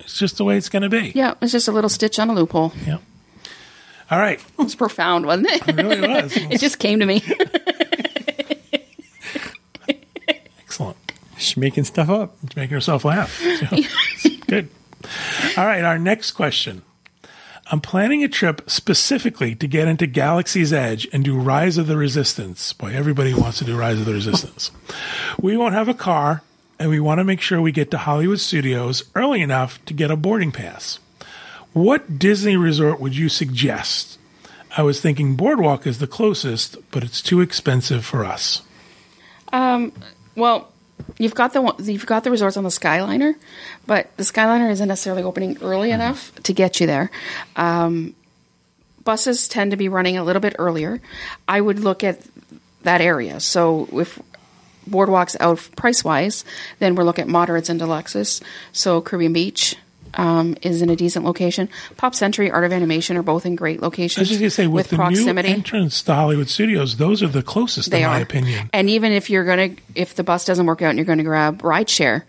It's 0.00 0.18
just 0.18 0.38
the 0.38 0.44
way 0.44 0.56
it's 0.56 0.68
going 0.68 0.82
to 0.82 0.88
be. 0.88 1.12
Yeah, 1.14 1.34
it's 1.42 1.52
just 1.52 1.68
a 1.68 1.72
little 1.72 1.90
stitch 1.90 2.18
on 2.18 2.30
a 2.30 2.32
loophole. 2.32 2.72
Yep. 2.86 3.02
All 4.10 4.18
right. 4.18 4.40
It 4.58 4.62
was 4.62 4.74
profound, 4.74 5.26
wasn't 5.26 5.48
it? 5.50 5.68
It 5.68 5.76
really 5.76 6.08
was. 6.08 6.36
it 6.36 6.60
just 6.60 6.78
came 6.78 7.00
to 7.00 7.06
me. 7.06 7.22
Excellent. 11.46 11.56
Just 11.56 11.56
making 11.56 11.84
stuff 11.84 12.10
up. 12.10 12.36
It's 12.42 12.56
making 12.56 12.74
herself 12.74 13.04
laugh. 13.04 13.32
So, 13.38 14.30
good. 14.46 14.68
All 15.56 15.66
right. 15.66 15.84
Our 15.84 15.98
next 15.98 16.32
question. 16.32 16.82
I'm 17.68 17.80
planning 17.80 18.22
a 18.22 18.28
trip 18.28 18.62
specifically 18.68 19.56
to 19.56 19.66
get 19.66 19.88
into 19.88 20.06
Galaxy's 20.06 20.72
Edge 20.72 21.08
and 21.12 21.24
do 21.24 21.36
Rise 21.36 21.78
of 21.78 21.88
the 21.88 21.96
Resistance. 21.96 22.72
Boy, 22.72 22.92
everybody 22.94 23.34
wants 23.34 23.58
to 23.58 23.64
do 23.64 23.76
Rise 23.76 23.98
of 23.98 24.06
the 24.06 24.12
Resistance. 24.12 24.70
We 25.42 25.56
won't 25.56 25.74
have 25.74 25.88
a 25.88 25.94
car, 25.94 26.42
and 26.78 26.88
we 26.88 26.98
want 26.98 27.18
to 27.18 27.24
make 27.24 27.42
sure 27.42 27.60
we 27.60 27.70
get 27.70 27.90
to 27.90 27.98
Hollywood 27.98 28.40
Studios 28.40 29.04
early 29.14 29.42
enough 29.42 29.84
to 29.84 29.92
get 29.92 30.10
a 30.10 30.16
boarding 30.16 30.50
pass. 30.50 30.98
What 31.74 32.18
Disney 32.18 32.56
resort 32.56 33.00
would 33.00 33.14
you 33.14 33.28
suggest? 33.28 34.18
I 34.76 34.82
was 34.82 35.00
thinking 35.00 35.36
Boardwalk 35.36 35.86
is 35.86 35.98
the 35.98 36.06
closest, 36.06 36.78
but 36.90 37.04
it's 37.04 37.20
too 37.20 37.42
expensive 37.42 38.04
for 38.04 38.24
us. 38.24 38.62
Um, 39.52 39.92
well, 40.36 40.72
you've 41.18 41.34
got 41.34 41.52
the 41.52 41.74
you've 41.78 42.06
got 42.06 42.24
the 42.24 42.30
resorts 42.30 42.56
on 42.56 42.64
the 42.64 42.70
Skyliner, 42.70 43.34
but 43.86 44.14
the 44.16 44.22
Skyliner 44.22 44.70
isn't 44.70 44.88
necessarily 44.88 45.22
opening 45.22 45.58
early 45.62 45.90
enough 45.90 46.34
to 46.42 46.52
get 46.52 46.80
you 46.80 46.86
there. 46.86 47.10
Um, 47.56 48.14
buses 49.04 49.48
tend 49.48 49.70
to 49.70 49.76
be 49.76 49.88
running 49.88 50.16
a 50.16 50.24
little 50.24 50.40
bit 50.40 50.56
earlier. 50.58 51.00
I 51.48 51.60
would 51.60 51.78
look 51.78 52.04
at 52.04 52.20
that 52.82 53.00
area. 53.00 53.40
So 53.40 53.88
if 53.92 54.20
Boardwalk's 54.86 55.36
out 55.40 55.68
price 55.76 56.04
wise, 56.04 56.44
then 56.78 56.94
we're 56.94 57.04
looking 57.04 57.22
at 57.22 57.28
moderates 57.28 57.68
and 57.68 57.80
deluxes. 57.80 58.42
So 58.72 59.00
Caribbean 59.00 59.32
Beach. 59.32 59.76
Um, 60.16 60.56
is 60.62 60.80
in 60.82 60.88
a 60.90 60.96
decent 60.96 61.24
location. 61.24 61.68
Pop 61.98 62.14
Century, 62.14 62.50
Art 62.50 62.64
of 62.64 62.72
Animation 62.72 63.16
are 63.18 63.22
both 63.22 63.44
in 63.44 63.54
great 63.54 63.82
locations. 63.82 64.18
I 64.18 64.22
was 64.22 64.28
just 64.30 64.40
going 64.40 64.48
to 64.48 64.54
say, 64.54 64.66
with, 64.66 64.84
with 64.86 64.90
the 64.90 64.96
proximity. 64.96 65.48
new 65.50 65.54
entrance 65.56 66.02
to 66.04 66.14
Hollywood 66.14 66.48
Studios, 66.48 66.96
those 66.96 67.22
are 67.22 67.28
the 67.28 67.42
closest, 67.42 67.90
They 67.90 68.02
in 68.02 68.08
my 68.08 68.20
are. 68.20 68.22
opinion. 68.22 68.70
And 68.72 68.88
even 68.88 69.12
if 69.12 69.28
you're 69.28 69.44
gonna, 69.44 69.70
if 69.94 70.14
the 70.14 70.24
bus 70.24 70.44
doesn't 70.46 70.64
work 70.64 70.80
out 70.80 70.88
and 70.90 70.98
you're 70.98 71.04
going 71.04 71.18
to 71.18 71.24
grab 71.24 71.60
rideshare, 71.62 72.22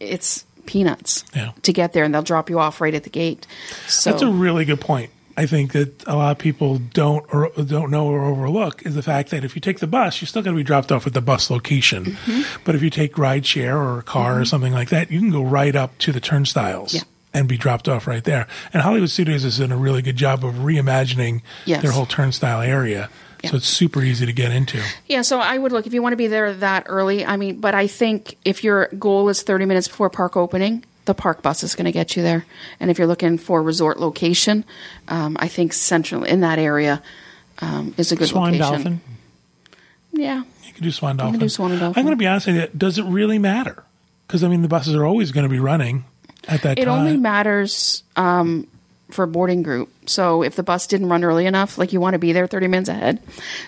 it's 0.00 0.44
peanuts 0.66 1.24
Yeah. 1.34 1.52
to 1.62 1.72
get 1.72 1.92
there, 1.92 2.04
and 2.04 2.14
they'll 2.14 2.22
drop 2.22 2.50
you 2.50 2.58
off 2.58 2.80
right 2.80 2.94
at 2.94 3.04
the 3.04 3.10
gate. 3.10 3.46
So 3.86 4.10
That's 4.10 4.22
a 4.22 4.28
really 4.30 4.64
good 4.64 4.80
point. 4.80 5.10
I 5.36 5.46
think 5.46 5.72
that 5.72 6.04
a 6.06 6.14
lot 6.14 6.30
of 6.30 6.38
people 6.38 6.78
don't 6.78 7.24
or 7.34 7.50
don't 7.64 7.90
know 7.90 8.06
or 8.06 8.24
overlook 8.24 8.86
is 8.86 8.94
the 8.94 9.02
fact 9.02 9.30
that 9.30 9.44
if 9.44 9.56
you 9.56 9.60
take 9.60 9.80
the 9.80 9.88
bus, 9.88 10.20
you're 10.20 10.28
still 10.28 10.42
going 10.42 10.54
to 10.54 10.60
be 10.60 10.62
dropped 10.62 10.92
off 10.92 11.08
at 11.08 11.12
the 11.12 11.20
bus 11.20 11.50
location. 11.50 12.04
Mm-hmm. 12.04 12.60
But 12.64 12.76
if 12.76 12.82
you 12.82 12.90
take 12.90 13.14
rideshare 13.14 13.74
or 13.74 13.98
a 13.98 14.02
car 14.04 14.40
or 14.40 14.44
something 14.44 14.72
like 14.72 14.90
that, 14.90 15.10
you 15.10 15.18
can 15.18 15.30
go 15.30 15.42
right 15.42 15.74
up 15.74 15.98
to 15.98 16.12
the 16.12 16.20
turnstiles. 16.20 16.94
Yeah. 16.94 17.00
And 17.34 17.48
be 17.48 17.56
dropped 17.58 17.88
off 17.88 18.06
right 18.06 18.22
there. 18.22 18.46
And 18.72 18.80
Hollywood 18.80 19.10
Studios 19.10 19.42
has 19.42 19.58
done 19.58 19.72
a 19.72 19.76
really 19.76 20.02
good 20.02 20.14
job 20.16 20.44
of 20.44 20.54
reimagining 20.54 21.42
Yes. 21.64 21.82
their 21.82 21.90
whole 21.90 22.06
turnstile 22.06 22.60
area. 22.62 23.10
So 23.44 23.56
it's 23.56 23.66
super 23.68 24.00
easy 24.02 24.24
to 24.24 24.32
get 24.32 24.52
into. 24.52 24.80
yeah, 25.06 25.20
so 25.20 25.38
I 25.38 25.58
would 25.58 25.70
look 25.72 25.86
if 25.86 25.92
you 25.92 26.00
want 26.00 26.14
to 26.14 26.16
be 26.16 26.28
there 26.28 26.54
that 26.54 26.84
early. 26.86 27.26
I 27.26 27.36
mean, 27.36 27.60
but 27.60 27.74
I 27.74 27.88
think 27.88 28.38
if 28.44 28.64
your 28.64 28.86
goal 28.98 29.28
is 29.28 29.42
30 29.42 29.66
minutes 29.66 29.86
before 29.86 30.08
park 30.08 30.34
opening, 30.36 30.82
the 31.04 31.12
park 31.12 31.42
bus 31.42 31.62
is 31.62 31.74
going 31.74 31.84
to 31.84 31.92
get 31.92 32.16
you 32.16 32.22
there. 32.22 32.46
And 32.80 32.90
if 32.90 32.96
you're 32.96 33.06
looking 33.06 33.36
for 33.36 33.58
a 33.58 33.62
resort 33.62 34.00
location, 34.00 34.64
um, 35.08 35.36
I 35.38 35.48
think 35.48 35.74
central 35.74 36.24
in 36.24 36.40
that 36.40 36.58
area 36.58 37.02
um, 37.58 37.94
is 37.98 38.12
a 38.12 38.16
good 38.16 38.28
Swan 38.28 38.52
location. 38.52 38.60
Dolphin. 38.72 39.00
Yeah, 40.12 40.44
You 40.66 40.72
can 40.72 40.82
do 40.82 40.90
Swan 40.90 41.16
Dolphin. 41.16 41.40
do 41.40 41.48
Swan 41.48 41.70
Dolphin. 41.72 41.98
I'm 42.00 42.04
going 42.06 42.16
to 42.16 42.16
be 42.16 42.26
honest 42.26 42.46
with 42.46 42.56
you. 42.56 42.68
Does 42.76 42.98
it 42.98 43.04
really 43.04 43.38
matter? 43.38 43.84
Because 44.26 44.42
I 44.44 44.48
mean, 44.48 44.62
the 44.62 44.68
buses 44.68 44.94
are 44.94 45.04
always 45.04 45.32
going 45.32 45.44
to 45.44 45.50
be 45.50 45.58
running 45.58 46.04
at 46.48 46.62
that 46.62 46.78
It 46.78 46.84
time. 46.86 46.98
only 47.00 47.16
matters 47.16 48.02
um, 48.16 48.66
for 49.10 49.22
a 49.24 49.26
boarding 49.28 49.62
group. 49.62 49.90
So 50.06 50.42
if 50.42 50.56
the 50.56 50.62
bus 50.62 50.86
didn't 50.86 51.08
run 51.08 51.24
early 51.24 51.46
enough, 51.46 51.78
like 51.78 51.92
you 51.92 52.00
want 52.00 52.14
to 52.14 52.18
be 52.18 52.32
there 52.32 52.46
30 52.46 52.68
minutes 52.68 52.88
ahead. 52.88 53.20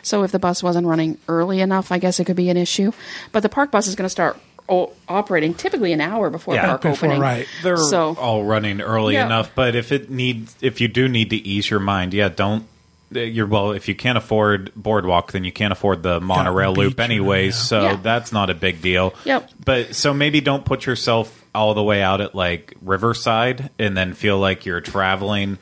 So 0.02 0.22
if 0.22 0.32
the 0.32 0.38
bus 0.38 0.62
wasn't 0.62 0.86
running 0.86 1.18
early 1.28 1.60
enough, 1.60 1.92
I 1.92 1.98
guess 1.98 2.20
it 2.20 2.24
could 2.24 2.36
be 2.36 2.50
an 2.50 2.56
issue. 2.56 2.92
But 3.32 3.42
the 3.42 3.48
park 3.48 3.70
bus 3.70 3.86
is 3.86 3.94
going 3.94 4.06
to 4.06 4.10
start 4.10 4.36
o- 4.68 4.92
operating 5.08 5.54
typically 5.54 5.92
an 5.92 6.00
hour 6.00 6.28
before 6.30 6.54
Yeah, 6.54 6.66
park 6.66 6.82
before, 6.82 7.08
opening. 7.08 7.20
right. 7.22 7.46
They're 7.62 7.76
So- 7.76 8.16
all 8.20 8.44
running 8.44 8.80
early 8.80 9.14
Yeah. 9.14 9.26
enough, 9.26 9.50
but 9.54 9.76
if 9.76 9.92
it 9.92 10.10
needs, 10.10 10.54
if 10.60 10.80
you 10.80 10.88
do 10.88 11.08
need 11.08 11.30
to 11.30 11.36
ease 11.36 11.70
your 11.70 11.80
mind, 11.80 12.12
yeah, 12.14 12.28
don't. 12.28 12.64
You're 13.10 13.46
well. 13.46 13.70
If 13.72 13.86
you 13.88 13.94
can't 13.94 14.18
afford 14.18 14.72
boardwalk, 14.74 15.30
then 15.32 15.44
you 15.44 15.52
can't 15.52 15.72
afford 15.72 16.02
the 16.02 16.20
monorail 16.20 16.72
beach 16.74 16.78
loop 16.78 16.98
or- 16.98 17.02
anyways. 17.02 17.54
yeah. 17.56 17.62
So 17.62 17.82
Yeah. 17.82 17.96
that's 18.02 18.32
not 18.32 18.50
a 18.50 18.54
big 18.54 18.82
deal. 18.82 19.14
Yep. 19.24 19.50
But 19.64 19.94
so 19.94 20.12
maybe 20.12 20.40
don't 20.40 20.64
put 20.64 20.86
yourself 20.86 21.44
all 21.54 21.74
the 21.74 21.82
way 21.82 22.02
out 22.02 22.20
at 22.20 22.34
like 22.34 22.74
Riverside 22.82 23.70
and 23.78 23.96
then 23.96 24.14
feel 24.14 24.38
like 24.38 24.66
you're 24.66 24.80
traveling 24.80 25.52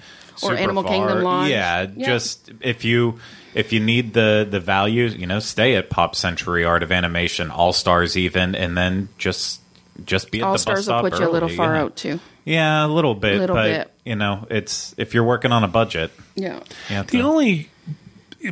Or 0.42 0.50
super 0.50 0.54
Animal 0.56 0.82
far. 0.84 0.92
Kingdom 0.92 1.22
Lodge. 1.22 1.50
Yeah, 1.50 1.86
Yeah. 1.94 2.06
just 2.06 2.50
if 2.60 2.84
you 2.84 3.18
if 3.54 3.72
you 3.72 3.78
need 3.80 4.14
the 4.14 4.46
the 4.50 4.58
value, 4.58 5.04
you 5.06 5.26
know, 5.26 5.38
stay 5.38 5.76
at 5.76 5.90
Pop 5.90 6.16
Century, 6.16 6.64
Art 6.64 6.82
of 6.82 6.90
Animation, 6.90 7.50
All 7.50 7.72
Stars, 7.72 8.16
even, 8.16 8.54
and 8.56 8.76
then 8.76 9.08
just 9.18 9.60
just 10.04 10.30
be 10.32 10.40
at 10.40 10.44
All 10.44 10.52
the 10.52 10.54
bus 10.54 10.62
stars 10.62 10.78
will 10.78 10.82
stop 10.84 11.02
put 11.04 11.20
you 11.20 11.28
a 11.28 11.30
little 11.30 11.48
early, 11.48 11.56
far 11.56 11.74
know. 11.74 11.84
out 11.84 11.94
too. 11.96 12.18
Yeah, 12.44 12.84
a 12.84 12.88
little 12.88 13.14
bit, 13.14 13.38
Little 13.38 13.56
but 13.56 13.64
bit. 13.64 13.90
you 14.04 14.16
know, 14.16 14.46
it's 14.50 14.94
if 14.98 15.14
you're 15.14 15.24
working 15.24 15.50
on 15.52 15.64
a 15.64 15.68
budget. 15.68 16.10
Yeah. 16.34 16.60
The 16.88 17.04
to- 17.04 17.20
only 17.20 17.70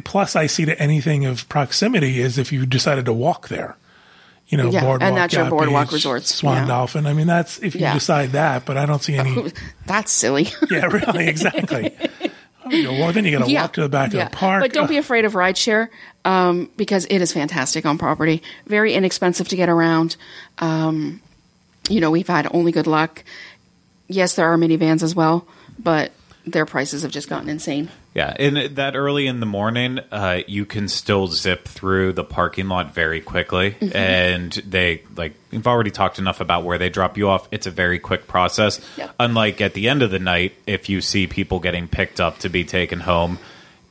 plus 0.04 0.34
I 0.36 0.46
see 0.46 0.64
to 0.64 0.80
anything 0.80 1.26
of 1.26 1.48
proximity 1.48 2.20
is 2.20 2.38
if 2.38 2.52
you 2.52 2.64
decided 2.66 3.04
to 3.06 3.12
walk 3.12 3.48
there. 3.48 3.76
You 4.48 4.58
know, 4.58 4.70
Yeah, 4.70 4.98
and 5.00 5.16
that's 5.16 5.32
your 5.32 5.44
Yacht 5.44 5.50
boardwalk 5.50 5.86
Beach, 5.88 5.92
resorts, 5.94 6.34
Swan 6.34 6.56
yeah. 6.56 6.66
Dolphin. 6.66 7.06
I 7.06 7.14
mean, 7.14 7.26
that's 7.26 7.58
if 7.60 7.74
you 7.74 7.82
Yeah. 7.82 7.94
decide 7.94 8.32
that, 8.32 8.66
but 8.66 8.76
I 8.76 8.84
don't 8.84 9.02
see 9.02 9.14
any. 9.14 9.50
That's 9.86 10.12
silly. 10.12 10.48
yeah, 10.70 10.86
really, 10.86 11.26
exactly. 11.28 11.94
Oh, 12.64 12.70
you 12.70 12.84
go, 12.84 12.92
well, 12.92 13.12
then 13.12 13.24
you 13.24 13.36
got 13.36 13.44
to 13.44 13.52
walk 13.52 13.72
to 13.72 13.80
the 13.80 13.88
back 13.88 14.12
yeah. 14.12 14.26
of 14.26 14.30
the 14.30 14.36
park. 14.36 14.62
But 14.62 14.72
don't 14.72 14.88
be 14.88 14.96
afraid 14.96 15.24
of 15.24 15.32
rideshare 15.32 15.88
um, 16.24 16.70
because 16.76 17.06
it 17.06 17.18
is 17.20 17.32
fantastic 17.32 17.84
on 17.84 17.98
property. 17.98 18.40
Very 18.68 18.94
inexpensive 18.94 19.48
to 19.48 19.56
get 19.56 19.68
around. 19.68 20.14
Um, 20.58 21.20
you 21.90 22.00
know, 22.00 22.12
we've 22.12 22.28
had 22.28 22.46
only 22.54 22.70
good 22.70 22.86
luck. 22.86 23.24
Yes, 24.08 24.34
there 24.34 24.52
are 24.52 24.56
minivans 24.56 25.02
as 25.02 25.14
well, 25.14 25.46
but 25.78 26.12
their 26.46 26.66
prices 26.66 27.02
have 27.02 27.12
just 27.12 27.28
gotten 27.28 27.48
insane. 27.48 27.88
Yeah, 28.14 28.34
and 28.38 28.76
that 28.76 28.94
early 28.94 29.26
in 29.26 29.40
the 29.40 29.46
morning, 29.46 29.98
uh, 30.10 30.40
you 30.46 30.66
can 30.66 30.88
still 30.88 31.28
zip 31.28 31.66
through 31.66 32.12
the 32.12 32.24
parking 32.24 32.68
lot 32.68 32.92
very 32.92 33.20
quickly, 33.22 33.70
Mm-hmm. 33.80 33.96
and 33.96 34.52
they 34.52 35.02
like 35.16 35.32
we've 35.50 35.66
already 35.66 35.90
talked 35.90 36.18
enough 36.18 36.40
about 36.40 36.64
where 36.64 36.76
they 36.76 36.90
drop 36.90 37.16
you 37.16 37.28
off. 37.30 37.48
It's 37.50 37.66
a 37.66 37.70
very 37.70 37.98
quick 37.98 38.26
process. 38.28 38.80
Yep. 38.98 39.14
Unlike 39.18 39.60
at 39.62 39.72
the 39.74 39.88
end 39.88 40.02
of 40.02 40.10
the 40.10 40.18
night, 40.18 40.52
if 40.66 40.90
you 40.90 41.00
see 41.00 41.26
people 41.26 41.58
getting 41.58 41.88
picked 41.88 42.20
up 42.20 42.38
to 42.40 42.50
be 42.50 42.64
taken 42.64 43.00
home, 43.00 43.38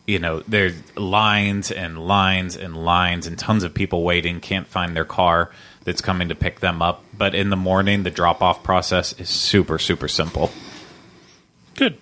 you 0.06 0.20
know 0.20 0.42
there's 0.48 0.76
lines 0.96 1.72
and 1.72 1.98
lines 2.06 2.56
and 2.58 2.76
lines 2.76 3.26
and 3.26 3.40
tons 3.40 3.64
of 3.64 3.74
people 3.74 4.04
waiting, 4.04 4.40
can't 4.40 4.68
find 4.68 4.96
their 4.96 5.06
car 5.06 5.50
that's 5.84 6.02
coming 6.02 6.30
to 6.30 6.36
pick 6.36 6.60
them 6.60 6.82
up. 6.82 7.04
But 7.18 7.36
in 7.36 7.50
the 7.50 7.56
morning, 7.56 8.04
the 8.04 8.12
drop 8.12 8.42
off 8.42 8.64
process 8.64 9.14
is 9.14 9.30
super 9.30 9.80
super 9.80 10.08
simple. 10.08 10.52
Good. 11.76 11.98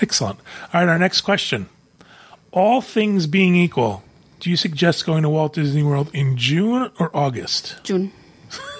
Excellent. 0.00 0.38
All 0.72 0.80
right, 0.80 0.88
our 0.88 0.98
next 0.98 1.20
question. 1.20 1.68
All 2.52 2.80
things 2.80 3.26
being 3.26 3.54
equal, 3.54 4.04
do 4.40 4.50
you 4.50 4.56
suggest 4.56 5.06
going 5.06 5.22
to 5.22 5.28
Walt 5.28 5.54
Disney 5.54 5.82
World 5.82 6.10
in 6.12 6.36
June 6.36 6.90
or 6.98 7.14
August? 7.16 7.76
June. 7.82 8.12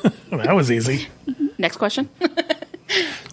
Well, 0.02 0.12
that 0.44 0.54
was 0.54 0.70
easy. 0.70 1.08
Next 1.58 1.76
question. 1.76 2.08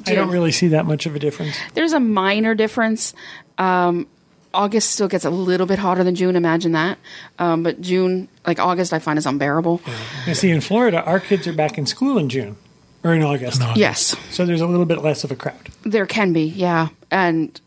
I 0.08 0.16
don't 0.16 0.30
really 0.30 0.52
see 0.52 0.70
that 0.70 0.86
much 0.86 1.06
of 1.06 1.16
a 1.16 1.20
difference. 1.20 1.56
There's 1.74 1.94
a 1.94 2.00
minor 2.00 2.56
difference. 2.56 3.14
Um, 3.58 4.08
August 4.54 4.92
still 4.92 5.08
gets 5.08 5.26
a 5.26 5.30
little 5.30 5.66
bit 5.66 5.80
hotter 5.80 6.04
than 6.04 6.16
June. 6.16 6.36
Imagine 6.36 6.74
that. 6.74 6.98
Um, 7.40 7.64
but 7.64 7.80
June, 7.82 8.28
like 8.46 8.60
August, 8.60 8.92
I 8.94 9.00
find 9.00 9.18
is 9.18 9.26
unbearable. 9.26 9.82
I 10.28 10.34
see 10.34 10.50
in 10.52 10.62
Florida, 10.62 11.04
our 11.04 11.20
kids 11.20 11.48
are 11.48 11.54
back 11.54 11.78
in 11.78 11.86
school 11.86 12.18
in 12.18 12.30
June 12.30 12.58
or 13.04 13.14
in 13.14 13.24
August. 13.24 13.60
No. 13.60 13.74
Yes, 13.76 14.16
So 14.30 14.46
there's 14.46 14.62
a 14.62 14.68
little 14.68 14.86
bit 14.86 15.02
less 15.02 15.24
of 15.24 15.32
a 15.32 15.36
crowd. 15.36 15.70
there 15.84 16.06
can 16.06 16.34
be. 16.34 16.44
Yeah, 16.44 16.90
and 17.10 17.60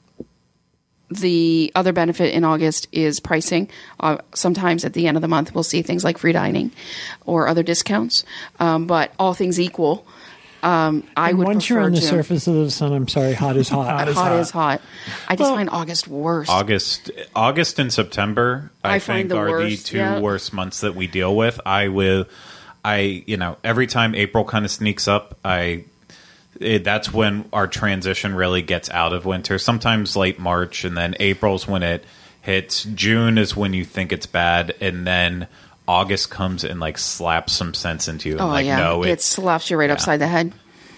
the 1.10 1.70
other 1.74 1.92
benefit 1.92 2.34
in 2.34 2.44
August 2.44 2.88
is 2.92 3.20
pricing. 3.20 3.68
Uh, 4.00 4.18
sometimes 4.34 4.84
at 4.84 4.94
the 4.94 5.06
end 5.06 5.16
of 5.16 5.20
the 5.22 5.28
month, 5.28 5.54
we'll 5.54 5.62
see 5.62 5.82
things 5.82 6.02
like 6.02 6.18
free 6.18 6.32
dining 6.32 6.72
or 7.24 7.46
other 7.46 7.62
discounts. 7.62 8.24
Um, 8.58 8.86
but 8.86 9.12
all 9.18 9.34
things 9.34 9.60
equal, 9.60 10.06
Um, 10.64 11.04
I 11.16 11.28
And 11.30 11.38
would 11.38 11.46
once 11.46 11.68
you're 11.68 11.80
on 11.80 11.92
the 11.92 12.00
June. 12.00 12.08
surface 12.08 12.46
of 12.46 12.54
the 12.54 12.70
sun, 12.70 12.92
I'm 12.94 13.06
sorry, 13.06 13.34
hot 13.34 13.56
is 13.56 13.68
hot. 13.68 13.86
Hot 13.86 14.08
is 14.08 14.14
hot 14.16 14.30
hot. 14.30 14.40
is 14.40 14.50
hot. 14.50 14.80
I 15.28 15.36
just 15.36 15.40
Well- 15.48 15.56
find 15.56 15.68
August 15.70 16.08
worse. 16.08 16.48
August, 16.48 17.10
August 17.36 17.78
and 17.78 17.92
September, 17.92 18.70
I, 18.82 18.94
I 18.94 18.98
find 18.98 19.28
think 19.28 19.30
the 19.30 19.36
are 19.36 19.62
the 19.62 19.76
two 19.76 19.98
yeah. 19.98 20.20
worst 20.20 20.52
months 20.54 20.80
that 20.80 20.94
we 20.94 21.06
deal 21.06 21.36
with. 21.36 21.60
I 21.66 21.88
will, 21.88 22.24
I 22.82 23.22
you 23.26 23.36
know, 23.36 23.58
every 23.62 23.86
time 23.86 24.14
April 24.14 24.44
kind 24.44 24.64
of 24.64 24.70
sneaks 24.70 25.06
up, 25.06 25.38
I 25.44 25.84
it, 26.60 26.82
that's 26.84 27.12
when 27.12 27.44
our 27.52 27.66
transition 27.66 28.34
really 28.34 28.62
gets 28.62 28.88
out 28.90 29.12
of 29.12 29.24
winter. 29.26 29.58
Sometimes 29.58 30.16
late 30.16 30.38
March, 30.38 30.84
and 30.84 30.96
then 30.96 31.14
April's 31.20 31.68
when 31.68 31.82
it 31.82 32.04
hits. 32.40 32.84
June 32.84 33.36
is 33.38 33.54
when 33.56 33.74
you 33.74 33.84
think 33.84 34.12
it's 34.12 34.26
bad, 34.26 34.74
and 34.80 35.06
then 35.06 35.46
August 35.86 36.30
comes 36.30 36.64
and 36.64 36.80
like 36.80 36.96
slaps 36.98 37.52
some 37.52 37.74
sense 37.74 38.08
into 38.08 38.28
you. 38.30 38.38
Oh 38.38 38.46
like, 38.46 38.66
yeah, 38.66 38.78
no, 38.78 39.02
it 39.02 39.10
it's 39.10 39.24
slaps 39.24 39.70
you 39.70 39.76
right 39.76 39.90
upside 39.90 40.20
the 40.20 40.26
head. 40.28 40.52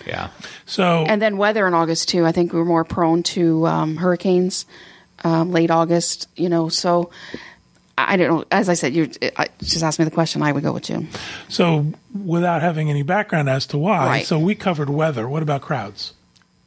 yeah. 0.07 0.29
So 0.65 1.05
And 1.07 1.21
then 1.21 1.37
weather 1.37 1.67
in 1.67 1.75
August 1.75 2.09
too. 2.09 2.25
I 2.25 2.33
think 2.33 2.53
we're 2.53 2.65
more 2.65 2.85
prone 2.85 3.23
to 3.25 3.67
um, 3.67 3.97
hurricanes 3.97 4.65
um, 5.25 5.51
late 5.51 5.71
August. 5.71 6.29
You 6.37 6.49
know, 6.49 6.69
so 6.69 7.11
I 7.99 8.15
I 8.15 8.17
don't 8.17 8.29
know. 8.39 8.45
As 8.53 8.69
I 8.69 8.75
said, 8.75 8.95
you 8.95 9.07
just 9.07 9.83
asked 9.83 9.99
me 9.99 10.05
the 10.05 10.11
question. 10.11 10.43
I 10.43 10.53
would 10.53 10.63
go 10.63 10.73
with 10.73 10.85
June. 10.85 11.09
so 11.49 11.87
without 12.25 12.61
having 12.63 12.89
any 12.91 13.03
background 13.03 13.49
as 13.49 13.67
to 13.69 13.79
why, 13.79 14.07
Right. 14.07 14.27
so 14.27 14.39
we 14.39 14.55
covered 14.55 14.89
weather. 14.91 15.29
What 15.29 15.43
about 15.43 15.63
crowds? 15.63 16.13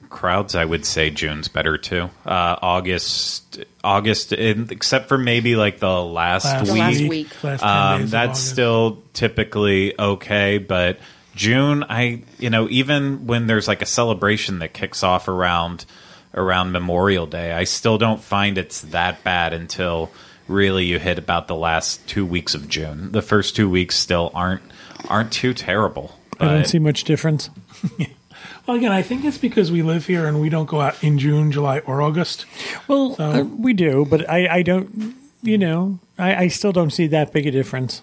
Crowds 0.10 0.56
i 0.56 0.66
would 0.66 0.86
say 0.86 1.10
june's 1.10 1.48
better 1.48 1.78
too 1.78 2.10
uh 2.26 2.56
august 2.62 3.64
august 3.84 4.34
in, 4.34 4.68
except 4.72 5.08
for 5.08 5.18
maybe 5.18 5.56
like 5.56 5.80
the 5.80 6.04
last 6.04 6.46
Last 6.46 6.72
week, 6.72 6.80
last 6.80 7.02
week. 7.02 7.44
last 7.44 7.62
10 7.62 7.70
um, 7.70 8.02
days 8.02 8.12
that's 8.12 8.40
still 8.40 9.04
typically 9.14 10.00
okay 10.00 10.58
but 10.58 11.00
june 11.36 11.84
i 11.84 12.24
you 12.40 12.50
know 12.50 12.68
even 12.70 13.28
when 13.28 13.48
there's 13.48 13.68
like 13.68 13.82
a 13.82 13.86
celebration 13.86 14.60
that 14.60 14.74
kicks 14.74 15.04
off 15.04 15.28
around 15.28 15.86
around 16.34 16.72
memorial 16.72 17.26
day 17.28 17.52
i 17.54 17.64
still 17.64 17.98
don't 17.98 18.22
find 18.22 18.58
it's 18.58 18.82
that 18.82 19.24
bad 19.24 19.54
until 19.54 20.12
really 20.48 20.86
you 20.86 20.98
hit 20.98 21.20
about 21.20 21.48
the 21.48 21.56
last 21.56 22.06
two 22.08 22.26
weeks 22.26 22.56
of 22.56 22.68
june 22.68 23.12
the 23.12 23.22
first 23.22 23.56
two 23.56 23.70
weeks 23.70 23.96
still 23.96 24.32
aren't 24.34 24.64
aren't 25.08 25.32
too 25.32 25.54
terrible 25.54 26.16
I 26.42 26.46
don't 26.54 26.66
see 26.66 26.80
much 26.80 27.04
difference. 27.04 27.50
Well, 28.68 28.78
again, 28.78 28.92
I 28.92 29.02
think 29.02 29.26
it's 29.26 29.38
because 29.38 29.72
we 29.72 29.82
live 29.82 30.06
here 30.06 30.28
and 30.28 30.40
we 30.42 30.50
don't 30.50 30.68
go 30.68 30.82
out 30.82 31.04
in 31.04 31.18
June, 31.18 31.52
July, 31.52 31.80
or 31.80 32.02
August. 32.02 32.46
Well, 32.88 33.16
uh, 33.20 33.44
we 33.44 33.74
do, 33.74 34.06
but 34.10 34.30
I, 34.30 34.58
I 34.58 34.62
don't. 34.62 35.16
You 35.42 35.58
know, 35.58 36.00
I, 36.18 36.36
I 36.36 36.48
still 36.50 36.74
don't 36.74 36.90
see 36.90 37.08
that 37.08 37.32
big 37.32 37.48
a 37.48 37.52
difference. 37.52 38.02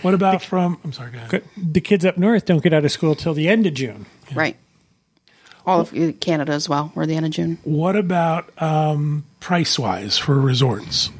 What 0.00 0.14
about 0.14 0.42
from? 0.42 0.78
I'm 0.82 0.92
sorry, 0.92 1.10
go 1.10 1.18
ahead. 1.18 1.44
The 1.56 1.82
kids 1.82 2.06
up 2.06 2.16
north 2.16 2.46
don't 2.46 2.62
get 2.62 2.72
out 2.72 2.84
of 2.84 2.90
school 2.90 3.14
till 3.14 3.34
the 3.34 3.48
end 3.48 3.66
of 3.66 3.74
June. 3.74 4.06
Right. 4.34 4.56
All 5.66 5.80
of 5.80 5.92
uh, 5.94 6.12
Canada 6.12 6.52
as 6.52 6.66
well. 6.66 6.92
We're 6.94 7.04
the 7.04 7.14
end 7.16 7.26
of 7.26 7.32
June. 7.32 7.58
What 7.62 7.94
about 7.94 8.50
um, 8.62 9.26
price 9.38 9.78
wise 9.78 10.16
for 10.16 10.40
resorts? 10.40 11.10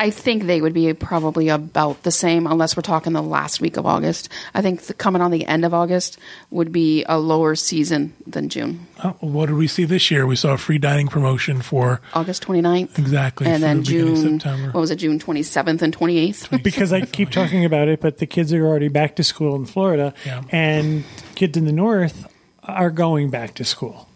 I 0.00 0.10
think 0.10 0.44
they 0.44 0.60
would 0.60 0.74
be 0.74 0.94
probably 0.94 1.48
about 1.48 2.04
the 2.04 2.12
same, 2.12 2.46
unless 2.46 2.76
we're 2.76 2.82
talking 2.82 3.14
the 3.14 3.22
last 3.22 3.60
week 3.60 3.76
of 3.76 3.84
August. 3.84 4.28
I 4.54 4.62
think 4.62 4.82
the, 4.82 4.94
coming 4.94 5.20
on 5.20 5.32
the 5.32 5.44
end 5.44 5.64
of 5.64 5.74
August 5.74 6.18
would 6.50 6.70
be 6.70 7.04
a 7.08 7.18
lower 7.18 7.56
season 7.56 8.14
than 8.24 8.48
June. 8.48 8.86
Oh, 9.02 9.16
what 9.20 9.46
did 9.46 9.56
we 9.56 9.66
see 9.66 9.84
this 9.84 10.08
year? 10.08 10.24
We 10.24 10.36
saw 10.36 10.52
a 10.52 10.58
free 10.58 10.78
dining 10.78 11.08
promotion 11.08 11.62
for 11.62 12.00
August 12.14 12.46
29th. 12.46 12.96
exactly 12.96 13.48
And 13.48 13.60
then 13.60 13.78
the 13.78 13.82
June, 13.82 14.38
September. 14.40 14.70
what 14.70 14.80
was 14.80 14.92
it, 14.92 14.96
June 14.96 15.18
27th 15.18 15.82
and 15.82 15.96
28th? 15.96 16.62
Because 16.68 16.92
I 16.92 17.00
keep 17.00 17.30
talking 17.30 17.64
about 17.64 17.88
it, 17.88 18.00
but 18.00 18.18
the 18.18 18.26
kids 18.26 18.52
are 18.52 18.64
already 18.64 18.88
back 18.88 19.16
to 19.16 19.24
school 19.24 19.56
in 19.56 19.66
Florida, 19.66 20.14
Yeah. 20.24 20.44
and 20.50 21.02
kids 21.34 21.56
in 21.56 21.64
the 21.64 21.72
north 21.72 22.26
are 22.62 22.90
going 22.90 23.30
back 23.30 23.54
to 23.54 23.64
school. 23.64 24.08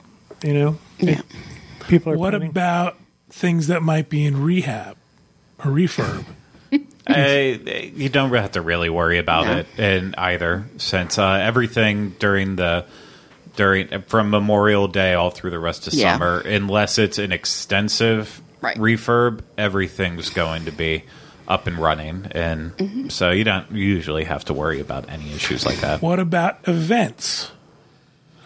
You 0.45 0.55
know, 0.55 0.79
yeah. 1.01 1.23
people 1.89 2.13
are. 2.13 2.17
What 2.19 2.31
planning- 2.31 2.51
about 2.51 2.99
things 3.31 3.67
that 3.67 3.83
might 3.83 4.09
be 4.09 4.25
in 4.25 4.43
rehab 4.43 4.97
or 5.65 5.71
refurb? 5.71 6.25
Uh, 7.05 7.59
you 7.97 8.09
don't 8.09 8.33
have 8.33 8.53
to 8.53 8.63
really 8.63 8.89
worry 8.89 9.19
about 9.19 9.47
No. 9.47 9.57
it 9.59 9.67
in 9.77 10.15
either 10.17 10.67
since 10.77 11.19
uh, 11.19 11.33
everything 11.33 12.15
during 12.21 12.55
the 12.55 12.87
during 13.57 14.03
from 14.03 14.31
Memorial 14.31 14.87
Day 14.87 15.15
all 15.15 15.31
through 15.31 15.51
the 15.51 15.59
rest 15.59 15.89
of 15.89 15.95
Yeah. 15.95 16.13
summer, 16.13 16.39
unless 16.39 16.99
it's 16.99 17.19
an 17.19 17.33
extensive 17.33 18.41
Right. 18.61 18.77
refurb, 18.79 19.41
everything's 19.59 20.31
going 20.31 20.67
to 20.67 20.71
be 20.71 21.03
up 21.49 21.67
and 21.67 21.77
running, 21.77 22.29
and 22.31 22.71
Mm-hmm. 22.77 23.09
so 23.09 23.33
you 23.33 23.43
don't 23.43 23.73
usually 23.73 24.23
have 24.25 24.45
to 24.45 24.55
worry 24.55 24.79
about 24.79 25.11
any 25.11 25.33
issues 25.33 25.67
like 25.67 25.81
that. 25.81 26.01
What 26.03 26.21
about 26.21 26.59
events? 26.69 27.51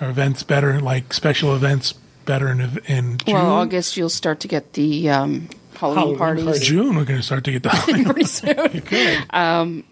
Are 0.00 0.08
events 0.08 0.42
better, 0.42 0.80
like 0.80 1.12
special 1.12 1.54
events, 1.54 1.92
better 2.24 2.48
in, 2.48 2.60
in 2.86 3.18
June? 3.18 3.34
Well, 3.34 3.46
August, 3.52 3.98
you'll 3.98 4.08
start 4.08 4.40
to 4.40 4.48
get 4.48 4.72
the 4.72 5.10
um, 5.10 5.50
Halloween, 5.76 5.98
Halloween 5.98 6.18
parties. 6.18 6.44
parties. 6.44 6.62
June, 6.66 6.96
we're 6.96 7.04
going 7.04 7.20
to 7.20 7.24
start 7.26 7.44
to 7.44 7.52
get 7.52 7.62
the 7.62 7.68
pretty 8.04 8.24
soon. 8.24 9.24
Um, 9.30 9.84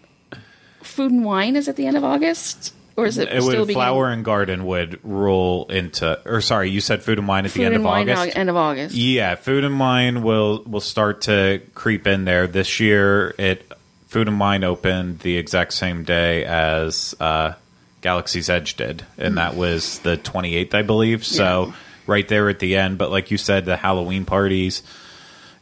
food 0.83 1.11
and 1.11 1.25
wine 1.25 1.55
is 1.55 1.67
at 1.67 1.75
the 1.75 1.85
end 1.87 1.97
of 1.97 2.03
August, 2.03 2.73
or 2.95 3.05
is 3.05 3.17
it, 3.17 3.29
It 3.31 3.41
still 3.43 3.65
would 3.65 3.73
flower 3.73 4.09
and 4.09 4.23
garden 4.23 4.65
would 4.65 4.99
roll 5.03 5.65
into, 5.67 6.19
or 6.25 6.41
sorry, 6.41 6.69
you 6.69 6.81
said 6.81 7.03
food 7.03 7.19
and 7.19 7.27
wine 7.27 7.45
at 7.45 7.51
Food 7.51 7.61
the 7.61 7.65
end 7.65 7.75
and 7.75 7.83
of 7.83 7.89
wine 7.89 8.09
August. 8.09 8.35
uh, 8.35 8.39
end 8.39 8.49
of 8.49 8.55
August. 8.55 8.95
Yeah, 8.95 9.35
food 9.35 9.63
and 9.63 9.79
wine 9.79 10.23
will 10.23 10.63
will 10.65 10.79
start 10.81 11.21
to 11.23 11.61
creep 11.73 12.07
in 12.07 12.25
there 12.25 12.47
this 12.47 12.79
year. 12.79 13.35
It 13.37 13.71
food 14.07 14.27
and 14.27 14.39
wine 14.39 14.63
opened 14.63 15.19
the 15.19 15.35
exact 15.37 15.73
same 15.73 16.03
day 16.05 16.45
as 16.45 17.13
uh, 17.19 17.53
Galaxy's 18.01 18.49
Edge 18.49 18.75
did, 18.75 19.03
and 19.17 19.37
that 19.37 19.55
was 19.55 19.99
the 19.99 20.15
28th, 20.17 20.73
I 20.73 20.81
believe. 20.83 21.25
So 21.25 21.65
Yeah. 21.67 21.73
right 22.07 22.27
there 22.27 22.47
at 22.49 22.59
the 22.59 22.77
end. 22.77 22.97
But 22.97 23.11
like 23.11 23.29
you 23.31 23.37
said, 23.37 23.65
the 23.65 23.75
Halloween 23.75 24.23
parties 24.25 24.83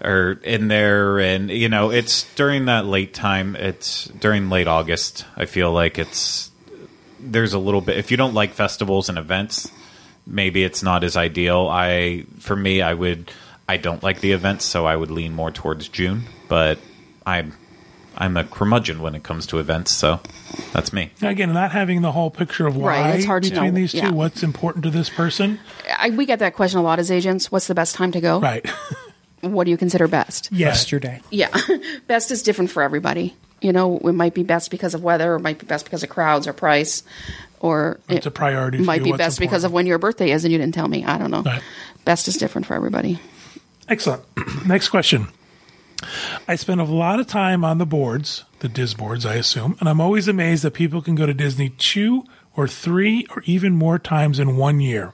are 0.03 0.33
in 0.43 0.67
there, 0.67 1.19
and 1.19 1.49
you 1.49 1.69
know 1.69 1.89
it's 1.91 2.23
during 2.35 2.65
that 2.65 2.85
late 2.85 3.13
time. 3.13 3.55
It's 3.55 4.05
during 4.05 4.49
late 4.49 4.67
August. 4.67 5.25
I 5.35 5.45
feel 5.45 5.71
like 5.71 5.97
it's 5.99 6.51
there's 7.19 7.53
a 7.53 7.59
little 7.59 7.81
bit. 7.81 7.97
If 7.97 8.11
you 8.11 8.17
don't 8.17 8.33
like 8.33 8.53
festivals 8.53 9.09
and 9.09 9.17
events, 9.17 9.71
maybe 10.27 10.63
it's 10.63 10.83
not 10.83 11.03
as 11.03 11.15
ideal. 11.17 11.67
I 11.71 12.25
for 12.39 12.55
me, 12.55 12.81
I 12.81 12.93
would 12.93 13.31
I 13.67 13.77
don't 13.77 14.03
like 14.03 14.19
the 14.19 14.33
events, 14.33 14.65
so 14.65 14.85
I 14.85 14.95
would 14.95 15.11
lean 15.11 15.33
more 15.33 15.51
towards 15.51 15.87
June. 15.87 16.23
But 16.49 16.79
I'm 17.25 17.53
I'm 18.15 18.37
a 18.37 18.43
curmudgeon 18.43 19.01
when 19.01 19.15
it 19.15 19.23
comes 19.23 19.47
to 19.47 19.59
events, 19.59 19.91
so 19.91 20.19
that's 20.71 20.93
me. 20.93 21.09
Again, 21.21 21.51
not 21.53 21.71
having 21.71 22.01
the 22.01 22.11
whole 22.11 22.29
picture 22.29 22.67
of 22.67 22.75
why 22.75 22.87
Right, 22.99 23.15
it's 23.15 23.25
hard 23.25 23.41
to 23.43 23.49
between 23.49 23.73
know. 23.73 23.79
these 23.79 23.91
two, 23.91 23.97
Yeah. 23.99 24.11
what's 24.11 24.43
important 24.43 24.83
to 24.83 24.91
this 24.91 25.09
person. 25.09 25.59
I, 25.97 26.11
we 26.11 26.27
get 26.27 26.37
that 26.39 26.53
question 26.53 26.77
a 26.79 26.83
lot 26.83 26.99
as 26.99 27.09
agents. 27.09 27.51
What's 27.51 27.65
the 27.65 27.73
best 27.73 27.95
time 27.95 28.11
to 28.11 28.21
go? 28.21 28.39
Right. 28.39 28.63
What 29.43 29.65
do 29.65 29.71
you 29.71 29.77
consider 29.77 30.07
best? 30.07 30.51
yesterday? 30.51 31.21
Yeah, 31.29 31.55
best 32.07 32.31
is 32.31 32.43
different 32.43 32.71
for 32.71 32.81
everybody. 32.81 33.35
You 33.61 33.71
know, 33.71 33.97
it 33.99 34.13
might 34.13 34.33
be 34.33 34.43
best 34.43 34.71
because 34.71 34.93
of 34.93 35.03
weather, 35.03 35.33
or 35.33 35.35
it 35.35 35.41
might 35.41 35.59
be 35.59 35.65
best 35.65 35.85
because 35.85 36.03
of 36.03 36.09
crowds 36.09 36.47
or 36.47 36.53
price, 36.53 37.03
or 37.59 37.99
It's 38.09 38.25
it 38.25 38.29
a 38.29 38.31
priority 38.31 38.79
for 38.79 38.83
might 38.83 39.05
you, 39.05 39.13
be 39.13 39.17
best 39.17 39.39
because 39.39 39.63
of 39.63 39.71
when 39.71 39.85
your 39.85 39.97
birthday 39.97 40.31
is, 40.31 40.43
and 40.43 40.51
you 40.51 40.57
didn't 40.57 40.73
tell 40.73 40.87
me. 40.87 41.05
I 41.05 41.17
don't 41.17 41.31
know. 41.31 41.43
Right. 41.43 41.61
Best 42.05 42.27
is 42.27 42.35
different 42.35 42.67
for 42.67 42.73
everybody. 42.73 43.19
Excellent. 43.87 44.23
Next 44.65 44.89
question. 44.89 45.27
I 46.47 46.55
spend 46.55 46.81
a 46.81 46.85
lot 46.85 47.19
of 47.19 47.27
time 47.27 47.63
on 47.63 47.77
the 47.77 47.85
boards, 47.85 48.43
the 48.59 48.67
DISboards, 48.67 49.25
I 49.25 49.35
assume, 49.35 49.77
and 49.79 49.87
I'm 49.87 50.01
always 50.01 50.27
amazed 50.27 50.63
that 50.63 50.73
people 50.73 51.01
can 51.01 51.15
go 51.15 51.25
to 51.25 51.33
Disney 51.33 51.69
two 51.69 52.25
or 52.55 52.67
three 52.67 53.25
or 53.35 53.41
even 53.45 53.73
more 53.73 53.99
times 53.99 54.39
in 54.39 54.57
one 54.57 54.79
year. 54.79 55.13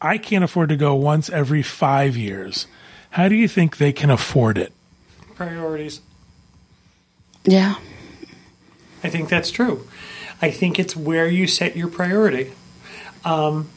I 0.00 0.18
can't 0.18 0.44
afford 0.44 0.68
to 0.70 0.76
go 0.76 0.94
once 0.94 1.30
every 1.30 1.62
five 1.62 2.16
years. 2.16 2.66
How 3.10 3.28
do 3.28 3.34
you 3.34 3.48
think 3.48 3.76
they 3.76 3.92
can 3.92 4.10
afford 4.10 4.56
it? 4.58 4.72
Priorities. 5.34 6.00
Yeah, 7.44 7.76
I 9.02 9.08
think 9.08 9.28
that's 9.28 9.50
true. 9.50 9.88
I 10.42 10.50
think 10.50 10.78
it's 10.78 10.96
where 10.96 11.26
you 11.26 11.46
set 11.46 11.76
your 11.76 11.88
priority. 11.88 12.52
Um, 13.24 13.68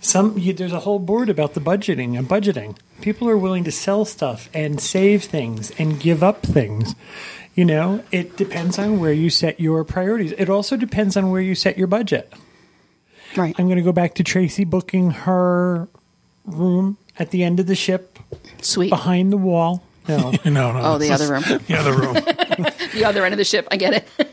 some 0.00 0.38
you, 0.38 0.52
there's 0.52 0.72
a 0.72 0.80
whole 0.80 0.98
board 0.98 1.28
about 1.28 1.54
the 1.54 1.60
budgeting 1.60 2.18
and 2.18 2.28
budgeting. 2.28 2.76
People 3.00 3.28
are 3.28 3.38
willing 3.38 3.64
to 3.64 3.72
sell 3.72 4.04
stuff 4.04 4.48
and 4.52 4.80
save 4.80 5.24
things 5.24 5.72
and 5.78 6.00
give 6.00 6.22
up 6.22 6.42
things. 6.42 6.94
You 7.54 7.64
know, 7.64 8.04
it 8.12 8.36
depends 8.36 8.78
on 8.78 9.00
where 9.00 9.12
you 9.12 9.30
set 9.30 9.58
your 9.58 9.82
priorities. 9.84 10.32
It 10.38 10.48
also 10.48 10.76
depends 10.76 11.16
on 11.16 11.30
where 11.30 11.40
you 11.40 11.54
set 11.54 11.76
your 11.76 11.88
budget. 11.88 12.32
right. 13.36 13.54
I'm 13.58 13.66
going 13.66 13.78
to 13.78 13.82
go 13.82 13.92
back 13.92 14.14
to 14.14 14.22
Tracy 14.22 14.64
booking 14.64 15.10
her 15.10 15.88
room 16.44 16.98
at 17.18 17.30
the 17.30 17.42
end 17.42 17.58
of 17.58 17.66
the 17.66 17.74
ship 17.74 18.17
Sweet. 18.60 18.90
behind 18.90 19.32
the 19.32 19.36
wall. 19.36 19.84
No. 20.08 20.32
No, 20.46 20.72
no. 20.72 20.80
Oh, 20.82 20.92
the 20.98 21.08
this 21.08 21.20
other 21.20 21.32
room. 21.32 21.42
The 21.66 21.76
other 21.78 21.92
room. 21.92 22.14
the 22.94 23.04
other 23.04 23.24
end 23.24 23.34
of 23.34 23.38
the 23.38 23.44
ship. 23.44 23.68
I 23.70 23.76
get 23.76 23.92
it. 23.94 24.28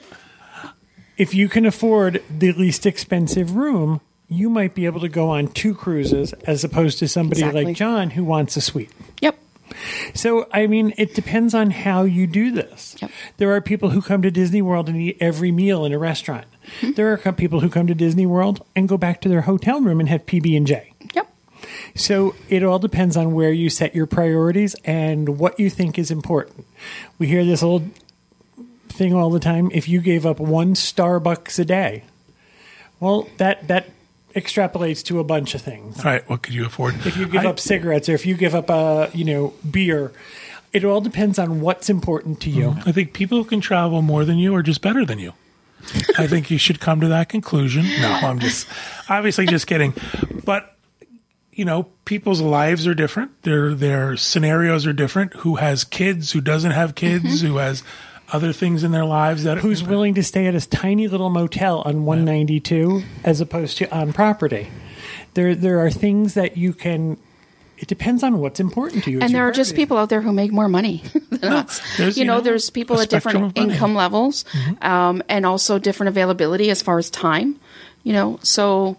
if 1.18 1.34
you 1.34 1.50
can 1.50 1.66
afford 1.66 2.22
the 2.30 2.52
least 2.54 2.86
expensive 2.86 3.56
room, 3.56 4.02
you 4.28 4.50
might 4.50 4.74
be 4.74 4.86
able 4.86 5.02
to 5.02 5.10
go 5.10 5.30
on 5.30 5.48
two 5.50 5.74
cruises 5.76 6.34
as 6.48 6.64
opposed 6.64 7.00
to 7.00 7.08
somebody 7.08 7.42
Exactly. 7.42 7.66
like 7.66 7.76
John 7.78 8.10
who 8.12 8.24
wants 8.24 8.56
a 8.58 8.62
suite. 8.62 8.92
yep. 9.22 9.38
So, 10.14 10.48
I 10.54 10.68
mean, 10.68 10.94
it 10.98 11.14
depends 11.14 11.54
on 11.54 11.70
how 11.72 12.04
you 12.04 12.26
do 12.28 12.52
this. 12.52 12.96
Yep. 13.02 13.12
There 13.38 13.52
are 13.54 13.62
people 13.62 13.90
who 13.90 14.02
come 14.02 14.22
to 14.22 14.32
Disney 14.32 14.62
World 14.62 14.88
and 14.88 14.96
eat 14.98 15.18
every 15.20 15.52
meal 15.52 15.84
in 15.86 15.92
a 15.92 16.00
restaurant. 16.00 16.46
Hmm. 16.80 16.92
There 16.94 17.20
are 17.26 17.34
people 17.34 17.60
who 17.60 17.70
come 17.70 17.86
to 17.88 17.96
Disney 17.96 18.26
World 18.26 18.64
and 18.76 18.88
go 18.88 18.98
back 18.98 19.20
to 19.22 19.30
their 19.30 19.42
hotel 19.42 19.82
room 19.82 20.00
and 20.00 20.08
have 20.08 20.26
PB 20.26 20.56
and 20.56 20.66
J. 20.66 20.94
So 21.96 22.36
it 22.50 22.62
all 22.62 22.78
depends 22.78 23.16
on 23.16 23.34
where 23.34 23.52
you 23.52 23.70
set 23.70 23.96
your 23.96 24.06
priorities 24.06 24.76
and 24.84 25.40
what 25.40 25.60
you 25.60 25.70
think 25.70 25.98
is 25.98 26.12
important. 26.12 26.66
We 27.18 27.28
hear 27.28 27.46
this 27.46 27.64
old 27.64 27.90
thing 28.90 29.14
all 29.14 29.30
the 29.30 29.40
time. 29.40 29.72
If 29.74 29.88
you 29.88 30.02
gave 30.02 30.26
up 30.26 30.40
one 30.40 30.74
Starbucks 30.74 31.58
a 31.58 31.66
day, 31.66 32.04
well, 33.00 33.30
that 33.38 33.68
that 33.70 33.90
extrapolates 34.36 35.04
to 35.06 35.20
a 35.20 35.24
bunch 35.24 35.56
of 35.56 35.62
things. 35.62 35.98
All 36.00 36.12
right, 36.12 36.30
what 36.30 36.42
could 36.42 36.54
you 36.54 36.66
afford? 36.66 36.96
If 37.06 37.16
you 37.16 37.28
give 37.28 37.46
I- 37.46 37.50
up 37.50 37.60
cigarettes 37.60 38.10
or 38.10 38.14
if 38.14 38.26
you 38.26 38.36
give 38.36 38.54
up, 38.54 38.70
uh, 38.70 39.08
you 39.14 39.24
know, 39.24 39.54
beer, 39.70 40.12
it 40.74 40.84
all 40.84 41.00
depends 41.00 41.40
on 41.40 41.62
what's 41.62 41.90
important 41.90 42.42
to 42.42 42.50
you. 42.50 42.76
I 42.86 42.92
think 42.92 43.14
people 43.14 43.38
who 43.38 43.46
can 43.46 43.62
travel 43.62 44.02
more 44.02 44.26
than 44.26 44.38
you 44.38 44.54
are 44.56 44.64
just 44.64 44.82
better 44.82 45.06
than 45.06 45.20
you. 45.20 45.34
I 46.18 46.28
think 46.28 46.52
you 46.52 46.58
should 46.58 46.80
come 46.82 47.00
to 47.02 47.08
that 47.10 47.30
conclusion. 47.30 47.86
No, 48.02 48.10
I'm 48.12 48.40
just 48.40 48.68
obviously 49.08 49.46
just 49.46 49.68
kidding. 49.68 49.94
But 50.44 50.75
you 51.56 51.66
know, 51.66 51.84
people's 52.06 52.42
lives 52.42 52.86
are 52.86 52.94
different. 52.94 53.42
Their 53.44 53.74
their 53.74 54.18
scenarios 54.18 54.86
are 54.86 54.94
different. 54.94 55.34
Who 55.36 55.56
has 55.56 55.84
kids? 55.84 56.32
Who 56.34 56.42
doesn't 56.42 56.72
have 56.72 56.96
kids? 56.96 57.42
Who 57.42 57.58
has 57.58 57.82
other 58.34 58.52
things 58.54 58.84
in 58.84 58.92
their 58.92 59.06
lives 59.06 59.44
that 59.44 59.60
Who's 59.60 59.84
willing 59.84 60.16
to 60.16 60.24
stay 60.24 60.48
at 60.48 60.56
a 60.56 60.68
tiny 60.68 61.08
little 61.08 61.30
motel 61.30 61.82
on 61.86 62.06
192 62.06 63.04
as 63.24 63.40
opposed 63.42 63.78
to 63.78 63.96
on 63.96 64.14
property? 64.14 64.68
There, 65.36 65.54
there 65.56 65.80
are 65.80 65.92
things 65.92 66.34
that 66.36 66.58
you 66.58 66.74
can. 66.74 67.18
It 67.78 67.88
depends 67.90 68.24
on 68.24 68.40
what's 68.40 68.60
important 68.62 69.04
to 69.04 69.12
you. 69.12 69.20
And 69.20 69.34
there 69.36 69.44
are 69.48 69.52
just 69.52 69.76
people 69.76 69.98
out 69.98 70.08
there 70.10 70.22
who 70.22 70.32
make 70.32 70.52
more 70.52 70.70
money 70.70 71.04
than 71.30 71.52
us. 71.54 71.82
You 72.00 72.06
you 72.08 72.26
know, 72.26 72.36
know, 72.36 72.42
there's 72.42 72.70
people 72.70 73.00
at 73.02 73.10
different 73.10 73.36
spectrum 73.36 73.44
of 73.44 73.56
money. 73.56 73.74
income 73.74 73.96
levels, 73.96 74.44
Mm-hmm. 74.46 74.86
um, 74.86 75.22
and 75.30 75.46
also 75.46 75.78
different 75.78 76.08
availability 76.10 76.70
as 76.70 76.82
far 76.82 76.98
as 76.98 77.10
time. 77.10 77.60
You 78.04 78.14
know, 78.14 78.40
so 78.44 78.98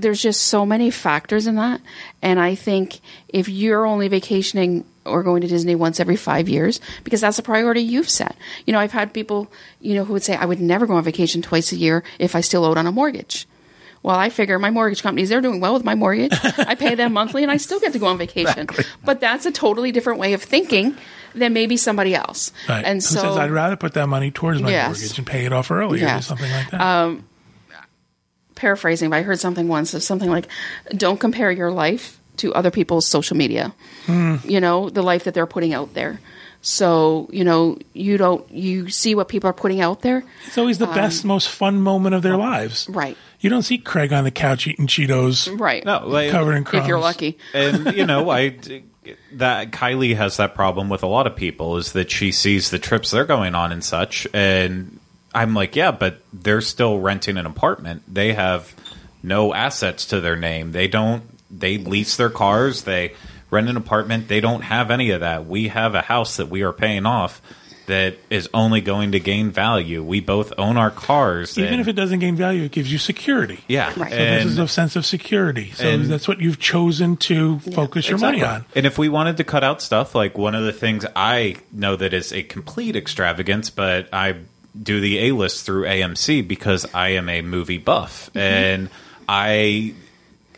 there's 0.00 0.20
just 0.22 0.42
so 0.42 0.64
many 0.66 0.90
factors 0.90 1.46
in 1.46 1.56
that. 1.56 1.80
And 2.22 2.38
I 2.40 2.54
think 2.54 3.00
if 3.28 3.48
you're 3.48 3.86
only 3.86 4.08
vacationing 4.08 4.84
or 5.04 5.22
going 5.22 5.40
to 5.42 5.46
Disney 5.48 5.74
once 5.74 6.00
every 6.00 6.16
five 6.16 6.48
years, 6.48 6.80
because 7.04 7.20
that's 7.20 7.38
a 7.38 7.42
priority 7.42 7.80
you've 7.82 8.08
set. 8.10 8.36
You 8.66 8.72
know, 8.72 8.78
I've 8.80 8.92
had 8.92 9.12
people, 9.12 9.50
you 9.80 9.94
know, 9.94 10.04
who 10.04 10.12
would 10.14 10.22
say, 10.22 10.36
I 10.36 10.44
would 10.44 10.60
never 10.60 10.86
go 10.86 10.94
on 10.94 11.04
vacation 11.04 11.42
twice 11.42 11.72
a 11.72 11.76
year 11.76 12.02
if 12.18 12.34
I 12.34 12.40
still 12.40 12.64
owed 12.64 12.78
on 12.78 12.86
a 12.86 12.92
mortgage. 12.92 13.46
Well, 14.02 14.16
I 14.16 14.30
figure 14.30 14.58
my 14.58 14.70
mortgage 14.70 15.02
companies, 15.02 15.30
they're 15.30 15.40
doing 15.40 15.60
well 15.60 15.74
with 15.74 15.84
my 15.84 15.94
mortgage. 15.96 16.32
I 16.58 16.76
pay 16.76 16.94
them 16.94 17.12
monthly 17.12 17.42
and 17.42 17.50
I 17.50 17.56
still 17.56 17.80
get 17.80 17.92
to 17.92 17.98
go 17.98 18.06
on 18.06 18.18
vacation. 18.18 18.68
But 19.04 19.20
that's 19.20 19.46
a 19.46 19.50
totally 19.50 19.90
different 19.92 20.20
way 20.20 20.32
of 20.32 20.42
thinking 20.42 20.96
than 21.34 21.52
maybe 21.52 21.76
somebody 21.76 22.14
else. 22.14 22.52
Right. 22.68 22.84
And 22.84 22.96
Who 22.96 23.00
so 23.00 23.20
says 23.20 23.36
I'd 23.36 23.50
rather 23.50 23.76
put 23.76 23.94
that 23.94 24.06
money 24.08 24.30
towards 24.30 24.60
my 24.62 24.70
Yes. 24.70 24.98
mortgage 25.00 25.18
and 25.18 25.26
pay 25.26 25.44
it 25.44 25.52
off 25.52 25.70
earlier 25.70 26.06
or 26.16 26.20
something 26.22 26.50
like 26.50 26.70
that? 26.70 26.80
Um, 26.80 27.24
paraphrasing, 28.56 29.10
but 29.10 29.16
I 29.16 29.22
heard 29.22 29.38
something 29.38 29.68
once 29.68 29.94
of 29.94 30.02
something 30.02 30.28
like, 30.28 30.48
"Don't 30.96 31.20
compare 31.20 31.52
your 31.52 31.70
life 31.70 32.20
to 32.38 32.54
other 32.54 32.70
people's 32.70 33.06
social 33.06 33.36
media. 33.36 33.74
You 34.08 34.60
know, 34.60 34.88
the 34.90 35.02
life 35.02 35.24
that 35.24 35.34
they're 35.34 35.46
putting 35.46 35.74
out 35.74 35.94
there. 35.94 36.20
So 36.62 37.28
you 37.32 37.44
know, 37.44 37.78
you 37.92 38.16
don't 38.16 38.48
you 38.50 38.88
see 38.88 39.14
what 39.14 39.28
people 39.28 39.48
are 39.50 39.54
putting 39.54 39.80
out 39.80 40.02
there, 40.02 40.24
it's 40.46 40.58
always 40.58 40.78
the 40.78 40.86
best, 40.86 41.24
most 41.24 41.48
fun 41.48 41.80
moment 41.80 42.14
of 42.14 42.22
their 42.22 42.36
lives. 42.36 42.88
um, 42.88 42.94
right? 42.94 43.16
You 43.40 43.50
don't 43.50 43.62
see 43.62 43.78
Craig 43.78 44.12
on 44.12 44.24
the 44.24 44.30
couch 44.30 44.66
eating 44.66 44.86
Cheetos 44.86 45.60
Right. 45.60 45.84
No, 45.84 46.06
like, 46.06 46.30
covered 46.30 46.54
in 46.54 46.64
crumbs. 46.64 46.84
if 46.84 46.88
you're 46.88 46.98
lucky. 46.98 47.38
and 47.54 47.94
you 47.94 48.06
know, 48.06 48.30
I 48.30 48.56
that 49.32 49.70
Kylie 49.70 50.16
has 50.16 50.38
that 50.38 50.54
problem 50.54 50.88
with 50.88 51.02
a 51.02 51.06
lot 51.06 51.26
of 51.26 51.36
people 51.36 51.76
is 51.76 51.92
that 51.92 52.10
she 52.10 52.32
sees 52.32 52.70
the 52.70 52.78
trips 52.78 53.10
they're 53.10 53.24
going 53.24 53.54
on 53.54 53.70
and 53.70 53.84
such, 53.84 54.26
and 54.32 54.98
I'm 55.36 55.54
like, 55.54 55.76
yeah, 55.76 55.90
but 55.90 56.20
they're 56.32 56.60
still 56.60 56.98
renting 56.98 57.36
an 57.36 57.46
apartment. 57.46 58.02
They 58.12 58.32
have 58.32 58.74
no 59.22 59.52
assets 59.54 60.06
to 60.06 60.20
their 60.20 60.36
name. 60.36 60.72
They 60.72 60.88
don't. 60.88 61.22
They 61.50 61.78
lease 61.78 62.16
their 62.16 62.30
cars. 62.30 62.82
They 62.84 63.14
rent 63.50 63.68
an 63.68 63.76
apartment. 63.76 64.28
They 64.28 64.40
don't 64.40 64.62
have 64.62 64.90
any 64.90 65.10
of 65.10 65.20
that. 65.20 65.46
We 65.46 65.68
have 65.68 65.94
a 65.94 66.02
house 66.02 66.38
that 66.38 66.48
we 66.48 66.62
are 66.62 66.72
paying 66.72 67.06
off. 67.06 67.40
That 67.86 68.16
is 68.30 68.48
only 68.52 68.80
going 68.80 69.12
to 69.12 69.20
gain 69.20 69.52
value. 69.52 70.02
We 70.02 70.18
both 70.18 70.52
own 70.58 70.76
our 70.76 70.90
cars. 70.90 71.56
Even 71.56 71.74
and- 71.74 71.80
if 71.80 71.86
it 71.86 71.92
doesn't 71.92 72.18
gain 72.18 72.34
value, 72.34 72.64
it 72.64 72.72
gives 72.72 72.90
you 72.90 72.98
security. 72.98 73.60
yeah, 73.68 73.92
Right. 73.96 74.10
So 74.10 74.16
this 74.16 74.44
is 74.46 74.58
a 74.58 74.66
sense 74.66 74.96
of 74.96 75.06
security. 75.06 75.70
So 75.70 75.86
and- 75.88 76.06
that's 76.06 76.26
what 76.26 76.40
you've 76.40 76.58
chosen 76.58 77.16
to 77.18 77.60
focus 77.60 78.08
your 78.08 78.18
money 78.18 78.42
on. 78.42 78.64
And 78.74 78.86
if 78.86 78.98
we 78.98 79.08
wanted 79.08 79.36
to 79.36 79.44
cut 79.44 79.62
out 79.62 79.80
stuff, 79.80 80.16
like 80.16 80.36
one 80.36 80.56
of 80.56 80.64
the 80.64 80.72
things 80.72 81.06
I 81.14 81.58
know 81.72 81.94
that 81.94 82.12
is 82.12 82.32
a 82.32 82.42
complete 82.42 82.96
extravagance, 82.96 83.70
but 83.70 84.08
I 84.12 84.34
do 84.82 85.00
the 85.00 85.28
A 85.28 85.32
list 85.32 85.64
through 85.64 85.84
AMC 85.84 86.46
because 86.46 86.86
I 86.94 87.10
am 87.10 87.28
a 87.28 87.42
movie 87.42 87.78
buff, 87.78 88.28
mm-hmm. 88.28 88.38
and 88.38 88.90
I, 89.28 89.94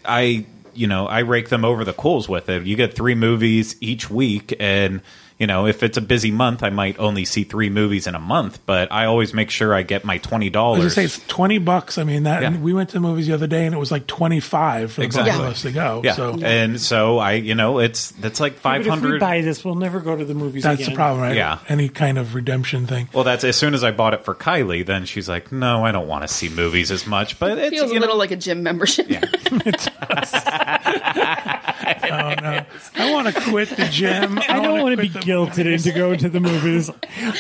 I, 0.05 0.47
you 0.75 0.87
know, 0.87 1.07
I 1.07 1.21
rake 1.21 1.49
them 1.49 1.65
over 1.65 1.85
the 1.85 1.93
coals 1.93 2.29
with 2.29 2.49
it. 2.49 2.65
You 2.65 2.77
get 2.77 2.95
three 2.95 3.15
movies 3.15 3.77
each 3.81 4.11
week, 4.11 4.55
and 4.59 5.01
you 5.38 5.46
know, 5.46 5.66
if 5.66 5.83
it's 5.83 5.96
a 5.96 6.01
busy 6.01 6.31
month, 6.31 6.62
I 6.62 6.70
might 6.70 6.98
only 6.98 7.24
see 7.24 7.44
three 7.44 7.70
movies 7.70 8.07
in 8.07 8.14
a 8.14 8.18
month, 8.18 8.59
but 8.66 8.90
I 8.90 9.05
always 9.05 9.33
make 9.33 9.51
sure 9.51 9.72
I 9.72 9.83
get 9.83 10.05
my 10.05 10.18
twenty 10.18 10.46
I 10.46 10.48
was 10.48 10.53
dollars. 10.53 10.83
just 10.85 10.94
say 10.96 11.05
it's 11.05 11.20
twenty 11.29 11.59
bucks. 11.59 11.96
I 11.98 12.05
mean 12.05 12.24
that 12.24 12.42
Yeah. 12.42 12.57
we 12.59 12.72
went 12.72 12.88
to 12.90 12.94
the 12.94 13.01
movies 13.01 13.27
the 13.29 13.35
other 13.35 13.46
day 13.46 13.64
and 13.66 13.74
it 13.74 13.79
was 13.79 13.90
like 13.92 14.07
twenty 14.07 14.40
five 14.40 14.92
for 14.92 15.03
Exactly. 15.03 15.31
both 15.33 15.40
of 15.40 15.46
us 15.46 15.62
to 15.62 15.70
go. 15.70 16.01
Yeah, 16.05 16.14
So 16.14 16.38
and 16.42 16.81
so 16.81 17.18
I, 17.18 17.33
you 17.35 17.55
know, 17.55 17.79
it's 17.79 18.11
that's 18.12 18.40
like 18.40 18.55
But 18.55 18.62
five 18.62 18.87
if 18.87 19.01
we 19.03 19.18
buy 19.18 19.40
this, 19.42 19.64
we'll 19.64 19.74
never 19.77 20.01
go 20.01 20.16
to 20.16 20.24
the 20.24 20.35
movies 20.35 20.64
that's 20.64 20.81
again. 20.81 20.90
the 20.92 20.96
problem, 20.96 21.22
right? 21.22 21.37
Yeah. 21.37 21.59
Any 21.68 21.88
kind 21.88 22.18
of 22.18 22.35
redemption 22.35 22.87
thing. 22.87 23.09
Well, 23.12 23.24
that's 23.24 23.44
as 23.44 23.55
soon 23.57 23.74
as 23.74 23.85
I 23.85 23.90
bought 23.92 24.14
it 24.14 24.24
for 24.24 24.35
Kylie, 24.35 24.85
then 24.85 25.05
she's 25.05 25.29
like, 25.29 25.53
"No, 25.53 25.85
I 25.85 25.92
don't 25.92 26.09
want 26.09 26.22
to 26.22 26.29
see 26.29 26.48
movies 26.48 26.90
as 26.90 27.07
much." 27.07 27.38
But 27.38 27.59
it's 27.59 27.70
Feels 27.70 27.90
a 27.90 27.94
know- 27.94 28.01
little 28.01 28.16
like 28.18 28.33
a 28.33 28.37
gym 28.37 28.62
membership. 28.62 29.07
Oh 30.88 32.35
no. 32.42 32.64
I 32.96 33.12
want 33.12 33.29
to 33.35 33.40
quit 33.51 33.68
the 33.70 33.87
gym. 33.90 34.38
I 34.48 34.61
don't 34.61 34.81
wanna 34.83 34.96
be 34.96 35.09
quit 35.09 35.24
the 35.24 35.31
guilted 35.31 35.72
into 35.72 35.92
going 35.92 36.18
to 36.20 36.29
the 36.29 36.40
movies. 36.40 36.90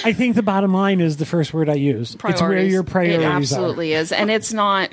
I 0.04 0.12
think 0.12 0.34
the 0.34 0.42
bottom 0.42 0.72
line 0.72 1.00
is 1.00 1.16
the 1.16 1.26
first 1.26 1.52
word 1.54 1.68
I 1.68 1.74
use. 1.74 2.14
It's 2.14 2.22
where 2.24 2.32
Priorities. 2.32 2.72
your 2.72 2.82
priorities 2.82 3.20
It 3.22 3.24
are. 3.26 3.36
absolutely 3.36 3.92
is, 3.92 4.12
and 4.12 4.30
it's 4.30 4.52
not, 4.52 4.90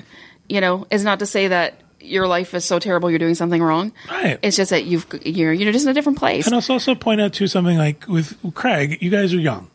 you 0.47 0.61
know, 0.61 0.87
it's 0.91 1.03
not 1.03 1.19
to 1.19 1.25
say 1.25 1.47
that 1.49 1.81
your 1.99 2.27
life 2.27 2.53
is 2.53 2.63
so 2.65 2.77
terrible 2.79 3.09
you're 3.09 3.19
doing 3.19 3.35
something 3.35 3.61
wrong. 3.61 3.91
Right. 4.09 4.37
It's 4.43 4.55
just 4.57 4.69
that 4.69 4.85
you've 4.85 5.07
you're 5.23 5.53
you're 5.53 5.71
just 5.73 5.85
in 5.85 5.91
a 5.91 5.93
different 5.93 6.19
place. 6.19 6.45
And 6.45 6.55
let's 6.55 6.69
also 6.69 6.95
point 6.95 7.21
out 7.21 7.33
too 7.33 7.47
something 7.47 7.77
like 7.77 8.07
with 8.07 8.37
Craig, 8.53 8.99
you 9.01 9.09
guys 9.09 9.33
are 9.33 9.39
young. 9.39 9.69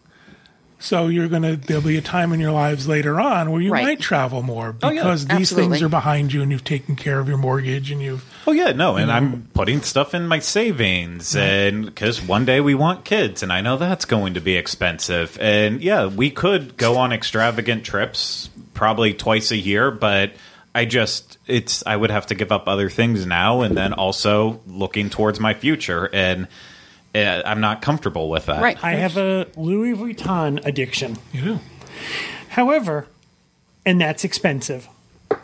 So 0.83 1.09
you're 1.09 1.29
gonna 1.29 1.57
there'll 1.57 1.83
be 1.83 1.99
a 1.99 2.03
time 2.03 2.33
in 2.33 2.41
your 2.41 2.53
lives 2.53 2.89
later 2.89 3.21
on 3.21 3.51
where 3.51 3.61
you 3.61 3.71
Right. 3.73 3.83
might 3.85 4.01
travel 4.01 4.43
more 4.43 4.75
oh, 4.83 4.89
yeah. 4.91 5.03
because 5.03 5.27
these 5.27 5.37
Absolutely. 5.53 5.73
things 5.79 5.83
are 5.83 5.89
behind 5.91 6.33
you 6.33 6.41
and 6.41 6.51
you've 6.51 6.65
taken 6.65 6.97
care 6.97 7.19
of 7.21 7.29
your 7.29 7.37
mortgage 7.37 7.91
and 7.91 8.01
you've 8.01 8.25
Oh 8.47 8.53
yeah, 8.53 8.73
no, 8.73 8.97
and 8.97 9.13
I'm 9.13 9.49
putting 9.55 9.83
stuff 9.83 10.15
in 10.15 10.27
my 10.27 10.39
savings, 10.39 11.37
and 11.37 11.85
because 11.85 12.23
one 12.23 12.45
day 12.47 12.61
we 12.61 12.75
want 12.75 13.05
kids, 13.05 13.43
and 13.43 13.53
I 13.53 13.61
know 13.61 13.77
that's 13.77 14.07
going 14.07 14.35
to 14.35 14.41
be 14.41 14.57
expensive, 14.57 15.39
and 15.41 15.83
yeah, 15.83 16.07
we 16.07 16.31
could 16.31 16.77
go 16.77 16.97
on 16.97 17.13
extravagant 17.13 17.85
trips 17.85 18.49
probably 18.73 19.13
twice 19.13 19.51
a 19.51 19.57
year, 19.57 19.91
but 19.91 20.33
I 20.75 20.87
just 20.87 21.37
it's 21.47 21.85
I 21.87 21.97
would 21.97 22.11
have 22.11 22.27
to 22.27 22.35
give 22.35 22.51
up 22.51 22.67
other 22.67 22.89
things 22.89 23.27
now, 23.27 23.61
and 23.61 23.77
then 23.77 23.93
also 23.93 24.61
looking 24.67 25.11
towards 25.11 25.39
my 25.39 25.53
future, 25.53 26.09
and 26.13 26.49
uh, 27.15 27.43
I'm 27.45 27.61
not 27.61 27.83
comfortable 27.83 28.31
with 28.31 28.47
that. 28.47 28.63
Right. 28.63 28.83
I 28.83 28.93
have 28.93 29.17
a 29.17 29.49
Louis 29.57 29.95
Vuitton 29.95 30.65
addiction. 30.65 31.19
you 31.33 31.43
do. 31.43 31.59
However, 32.49 33.07
and 33.85 34.01
that's 34.01 34.25
expensive. 34.25 34.89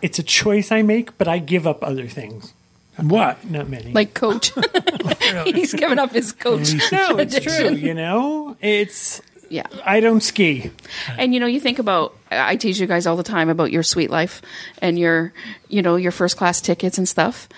It's 0.02 0.18
a 0.18 0.22
choice 0.22 0.72
I 0.72 0.82
make, 0.82 1.16
but 1.18 1.28
I 1.28 1.38
give 1.38 1.66
up 1.66 1.82
other 1.82 2.08
things. 2.08 2.52
What? 2.96 3.48
Not 3.50 3.68
many. 3.68 3.92
like 3.92 4.14
coach, 4.14 4.52
he's 5.44 5.74
given 5.74 5.98
up 5.98 6.12
his 6.12 6.32
coach. 6.32 6.72
no, 6.92 7.18
it's 7.18 7.38
true. 7.40 7.70
You 7.70 7.94
know, 7.94 8.56
it's 8.60 9.20
Yeah. 9.50 9.66
I 9.84 10.00
don't 10.00 10.22
ski. 10.22 10.70
And 11.18 11.34
you 11.34 11.40
know, 11.40 11.46
you 11.46 11.60
think 11.60 11.78
about 11.78 12.16
I 12.30 12.56
teach 12.56 12.78
you 12.78 12.86
guys 12.86 13.06
all 13.06 13.16
the 13.16 13.22
time 13.22 13.48
about 13.48 13.70
your 13.70 13.82
sweet 13.82 14.10
life 14.10 14.40
and 14.80 14.98
your 14.98 15.32
you 15.68 15.82
know, 15.82 15.96
your 15.96 16.12
first 16.12 16.36
class 16.36 16.60
tickets 16.60 16.98
and 16.98 17.08
stuff. 17.08 17.48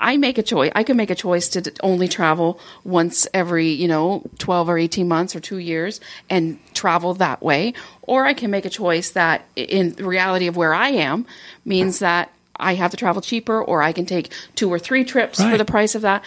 I 0.00 0.16
make 0.16 0.38
a 0.38 0.44
choice. 0.44 0.70
I 0.76 0.84
can 0.84 0.96
make 0.96 1.10
a 1.10 1.14
choice 1.16 1.48
to 1.48 1.72
only 1.82 2.06
travel 2.06 2.60
once 2.84 3.26
every, 3.34 3.70
you 3.70 3.88
know, 3.88 4.22
12 4.38 4.68
or 4.68 4.78
18 4.78 5.08
months 5.08 5.34
or 5.34 5.40
2 5.40 5.58
years 5.58 6.00
and 6.30 6.58
travel 6.72 7.14
that 7.14 7.42
way, 7.42 7.74
or 8.02 8.24
I 8.24 8.32
can 8.32 8.48
make 8.52 8.64
a 8.64 8.70
choice 8.70 9.10
that 9.10 9.44
in 9.56 9.94
reality 9.94 10.46
of 10.46 10.56
where 10.56 10.72
I 10.72 10.90
am 10.90 11.26
means 11.64 11.98
that 11.98 12.30
I 12.58 12.74
have 12.74 12.90
to 12.92 12.96
travel 12.96 13.22
cheaper 13.22 13.62
or 13.62 13.82
I 13.82 13.92
can 13.92 14.06
take 14.06 14.32
two 14.54 14.70
or 14.72 14.78
three 14.78 15.04
trips 15.04 15.42
for 15.42 15.56
the 15.58 15.64
price 15.64 15.94
of 15.94 16.02
that. 16.02 16.24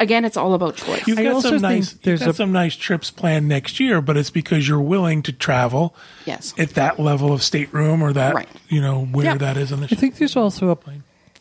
Again, 0.00 0.24
it's 0.24 0.36
all 0.36 0.54
about 0.54 0.74
choice. 0.76 1.06
You've 1.06 1.18
I 1.20 1.22
got 1.24 1.42
some 1.42 1.50
think 1.52 1.62
nice 1.62 1.96
you've 2.02 2.18
got 2.20 2.28
a- 2.30 2.34
some 2.34 2.50
nice 2.50 2.74
trips 2.74 3.10
planned 3.12 3.48
next 3.48 3.78
year, 3.78 4.00
but 4.00 4.16
it's 4.16 4.30
because 4.30 4.66
you're 4.66 4.80
willing 4.80 5.22
to 5.22 5.32
travel 5.32 5.94
Yes. 6.26 6.52
at 6.58 6.70
that 6.70 6.98
level 6.98 7.32
of 7.32 7.44
stateroom 7.44 8.02
or 8.02 8.12
that 8.12 8.34
Right. 8.34 8.48
you 8.68 8.80
know 8.80 9.04
where 9.04 9.26
Yeah. 9.26 9.34
that 9.36 9.56
is 9.56 9.72
on 9.72 9.80
the 9.82 9.86
I 9.90 9.94
think 9.94 10.16
there's 10.16 10.34
also 10.36 10.70
a 10.70 10.78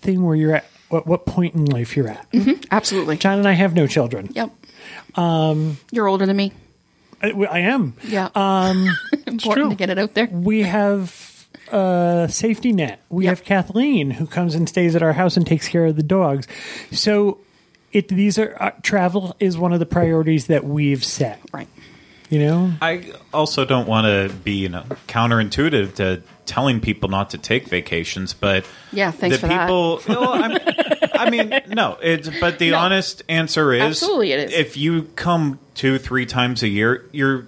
thing 0.02 0.24
where 0.24 0.36
you're 0.36 0.54
at 0.56 0.66
what, 0.90 1.08
what 1.08 1.26
point 1.26 1.56
in 1.56 1.66
life 1.66 1.98
you're 1.98 2.08
at. 2.08 2.28
Absolutely. 2.70 3.18
John 3.18 3.40
and 3.40 3.48
I 3.48 3.54
have 3.54 3.74
no 3.74 3.88
children. 3.88 4.30
Yep. 4.34 4.52
Um, 5.16 5.78
You're 5.92 6.08
older 6.08 6.28
than 6.28 6.38
me. 6.38 6.52
I, 7.24 7.32
I 7.32 7.60
am. 7.60 7.96
Yeah. 8.08 8.30
Um, 8.36 8.88
Important 9.26 9.42
true. 9.42 9.70
to 9.72 9.76
get 9.76 9.90
it 9.90 9.98
out 9.98 10.14
there. 10.14 10.28
We 10.32 10.62
have 10.62 11.10
a 11.74 12.28
safety 12.30 12.72
net. 12.72 13.02
We 13.10 13.26
Yep. 13.26 13.38
have 13.38 13.46
Kathleen 13.46 14.12
who 14.12 14.26
comes 14.28 14.56
and 14.56 14.68
stays 14.70 14.96
at 14.96 15.02
our 15.04 15.14
house 15.14 15.38
and 15.38 15.46
takes 15.48 15.68
care 15.68 15.86
of 15.86 15.96
the 15.96 16.04
dogs. 16.04 16.48
So 16.92 17.40
it 17.92 18.08
these 18.08 18.38
are 18.40 18.56
uh, 18.60 18.72
travel 18.82 19.36
is 19.40 19.58
one 19.58 19.74
of 19.74 19.80
the 19.80 19.86
priorities 19.86 20.48
that 20.48 20.64
we've 20.66 21.04
set. 21.04 21.40
Right. 21.54 21.68
You 22.30 22.40
know, 22.40 22.72
I 22.82 23.12
also 23.34 23.64
don't 23.64 23.88
want 23.88 24.06
to 24.06 24.34
be, 24.44 24.54
you 24.54 24.70
know, 24.70 24.84
counterintuitive 25.08 25.96
to 25.96 26.24
telling 26.48 26.80
people 26.82 27.10
not 27.10 27.30
to 27.32 27.38
take 27.38 27.68
vacations, 27.68 28.34
but 28.34 28.66
Yeah, 28.92 29.12
thanks 29.12 29.36
the 29.38 29.40
for 29.42 29.48
that. 29.48 29.68
people. 29.68 30.02
Well, 30.08 30.30
I'm, 30.34 30.58
I 31.14 31.30
mean, 31.30 31.54
no, 31.68 31.98
it's 32.02 32.30
but 32.40 32.58
the 32.60 32.72
No. 32.72 32.78
honest 32.80 33.22
answer 33.30 33.72
is 33.74 33.82
Absolutely 33.84 34.32
it 34.32 34.50
is. 34.50 34.54
If 34.60 34.78
you 34.78 35.04
come 35.16 35.60
two, 35.76 36.00
three 36.00 36.26
times 36.26 36.64
a 36.64 36.68
year, 36.68 37.06
you're. 37.12 37.46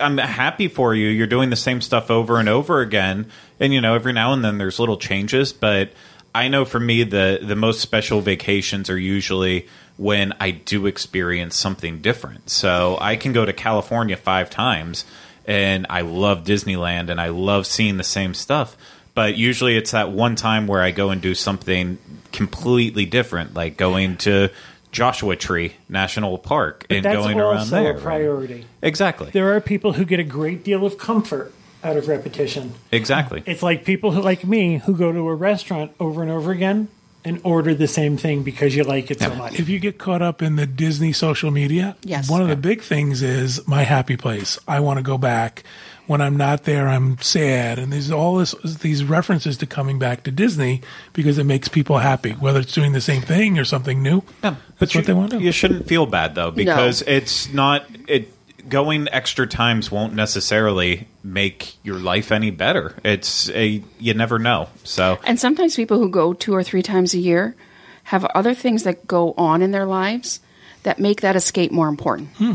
I'm 0.00 0.18
happy 0.18 0.66
for 0.66 0.92
you. 0.96 1.06
You're 1.08 1.28
doing 1.28 1.50
the 1.50 1.56
same 1.56 1.80
stuff 1.80 2.10
over 2.10 2.40
and 2.40 2.48
over 2.48 2.80
again, 2.80 3.26
and 3.64 3.74
you 3.74 3.80
know 3.80 3.94
every 3.94 4.12
now 4.12 4.32
and 4.32 4.44
then 4.44 4.58
there's 4.58 4.78
little 4.78 4.96
changes. 4.96 5.52
But 5.52 5.90
I 6.34 6.48
know 6.48 6.64
for 6.64 6.78
me 6.78 7.02
the 7.04 7.40
the 7.42 7.56
most 7.56 7.80
special 7.80 8.20
vacations 8.20 8.90
are 8.90 8.98
usually 8.98 9.66
when 9.96 10.32
I 10.40 10.50
do 10.50 10.86
experience 10.86 11.56
something 11.56 12.00
different. 12.00 12.50
So 12.50 12.98
I 13.00 13.16
can 13.16 13.32
go 13.32 13.44
to 13.44 13.52
California 13.52 14.16
five 14.16 14.50
times, 14.50 15.04
and 15.46 15.86
I 15.88 16.02
love 16.02 16.44
Disneyland, 16.44 17.10
and 17.10 17.20
I 17.20 17.28
love 17.28 17.66
seeing 17.66 17.96
the 17.96 18.04
same 18.04 18.34
stuff. 18.34 18.76
But 19.14 19.36
usually 19.36 19.76
it's 19.76 19.92
that 19.92 20.10
one 20.10 20.34
time 20.34 20.66
where 20.66 20.82
I 20.82 20.90
go 20.90 21.10
and 21.10 21.22
do 21.22 21.34
something 21.34 21.98
completely 22.32 23.06
different, 23.06 23.54
like 23.54 23.76
going 23.76 24.16
to 24.18 24.50
Joshua 24.90 25.36
Tree 25.36 25.74
National 25.88 26.36
Park 26.36 26.86
and 26.90 27.04
that's 27.04 27.16
going 27.16 27.38
around 27.38 27.68
there. 27.68 27.96
a 27.96 28.00
priority. 28.00 28.64
Exactly. 28.82 29.30
There 29.30 29.54
are 29.54 29.60
people 29.60 29.92
who 29.92 30.04
get 30.04 30.18
a 30.18 30.24
great 30.24 30.64
deal 30.64 30.84
of 30.84 30.98
comfort 30.98 31.52
out 31.84 31.96
of 31.96 32.08
repetition. 32.08 32.72
Exactly. 32.90 33.42
It's 33.46 33.62
like 33.62 33.84
people 33.84 34.10
who 34.12 34.20
like 34.22 34.44
me 34.44 34.78
who 34.78 34.96
go 34.96 35.12
to 35.12 35.28
a 35.28 35.34
restaurant 35.34 35.92
over 36.00 36.22
and 36.22 36.30
over 36.30 36.50
again 36.50 36.88
and 37.26 37.40
order 37.42 37.74
the 37.74 37.88
same 37.88 38.18
thing 38.18 38.42
because 38.42 38.76
you 38.76 38.84
like 38.84 39.10
it 39.10 39.18
so 39.18 39.34
much. 39.34 39.58
If 39.58 39.68
you 39.70 39.78
get 39.78 39.98
caught 39.98 40.20
up 40.20 40.42
in 40.42 40.56
the 40.56 40.66
Disney 40.66 41.12
social 41.14 41.50
media, 41.50 41.96
Yes. 42.02 42.28
one 42.28 42.42
of 42.42 42.48
the 42.48 42.56
big 42.56 42.82
things 42.82 43.22
is 43.22 43.66
my 43.66 43.82
happy 43.82 44.16
place. 44.18 44.58
I 44.68 44.80
want 44.80 44.98
to 44.98 45.02
go 45.02 45.16
back. 45.16 45.62
When 46.06 46.20
I'm 46.20 46.36
not 46.36 46.64
there, 46.64 46.86
I'm 46.86 47.16
sad. 47.22 47.78
And 47.78 47.90
there's 47.90 48.10
all 48.10 48.36
this, 48.36 48.52
these 48.62 49.02
references 49.04 49.56
to 49.56 49.66
coming 49.66 49.98
back 49.98 50.24
to 50.24 50.30
Disney 50.30 50.82
because 51.14 51.38
it 51.38 51.44
makes 51.44 51.66
people 51.66 51.96
happy, 51.96 52.32
whether 52.32 52.60
it's 52.60 52.74
doing 52.74 52.92
the 52.92 53.00
same 53.00 53.22
thing 53.22 53.58
or 53.58 53.64
something 53.64 54.02
new. 54.02 54.22
Yeah, 54.42 54.56
That's 54.78 54.94
you, 54.94 54.98
what 55.00 55.06
they 55.06 55.14
want 55.14 55.30
to 55.30 55.38
do. 55.38 55.44
You 55.44 55.50
shouldn't 55.52 55.88
feel 55.88 56.04
bad 56.04 56.34
though, 56.34 56.50
because 56.50 57.00
it's 57.00 57.50
not 57.54 57.86
it. 58.06 58.33
Going 58.68 59.08
extra 59.10 59.46
times 59.46 59.90
won't 59.90 60.14
necessarily 60.14 61.06
make 61.22 61.76
your 61.84 61.98
life 61.98 62.32
any 62.32 62.50
better. 62.50 62.94
It's 63.04 63.50
a 63.50 63.82
you 63.98 64.14
never 64.14 64.38
know. 64.38 64.68
So 64.84 65.18
And 65.24 65.38
sometimes 65.38 65.76
people 65.76 65.98
who 65.98 66.08
go 66.08 66.32
two 66.32 66.54
or 66.54 66.62
three 66.62 66.82
times 66.82 67.14
a 67.14 67.18
year 67.18 67.56
have 68.04 68.24
other 68.26 68.54
things 68.54 68.84
that 68.84 69.06
go 69.06 69.34
on 69.36 69.62
in 69.62 69.70
their 69.70 69.86
lives 69.86 70.40
that 70.82 70.98
make 70.98 71.22
that 71.22 71.36
escape 71.36 71.72
more 71.72 71.88
important. 71.88 72.28
Hmm. 72.36 72.52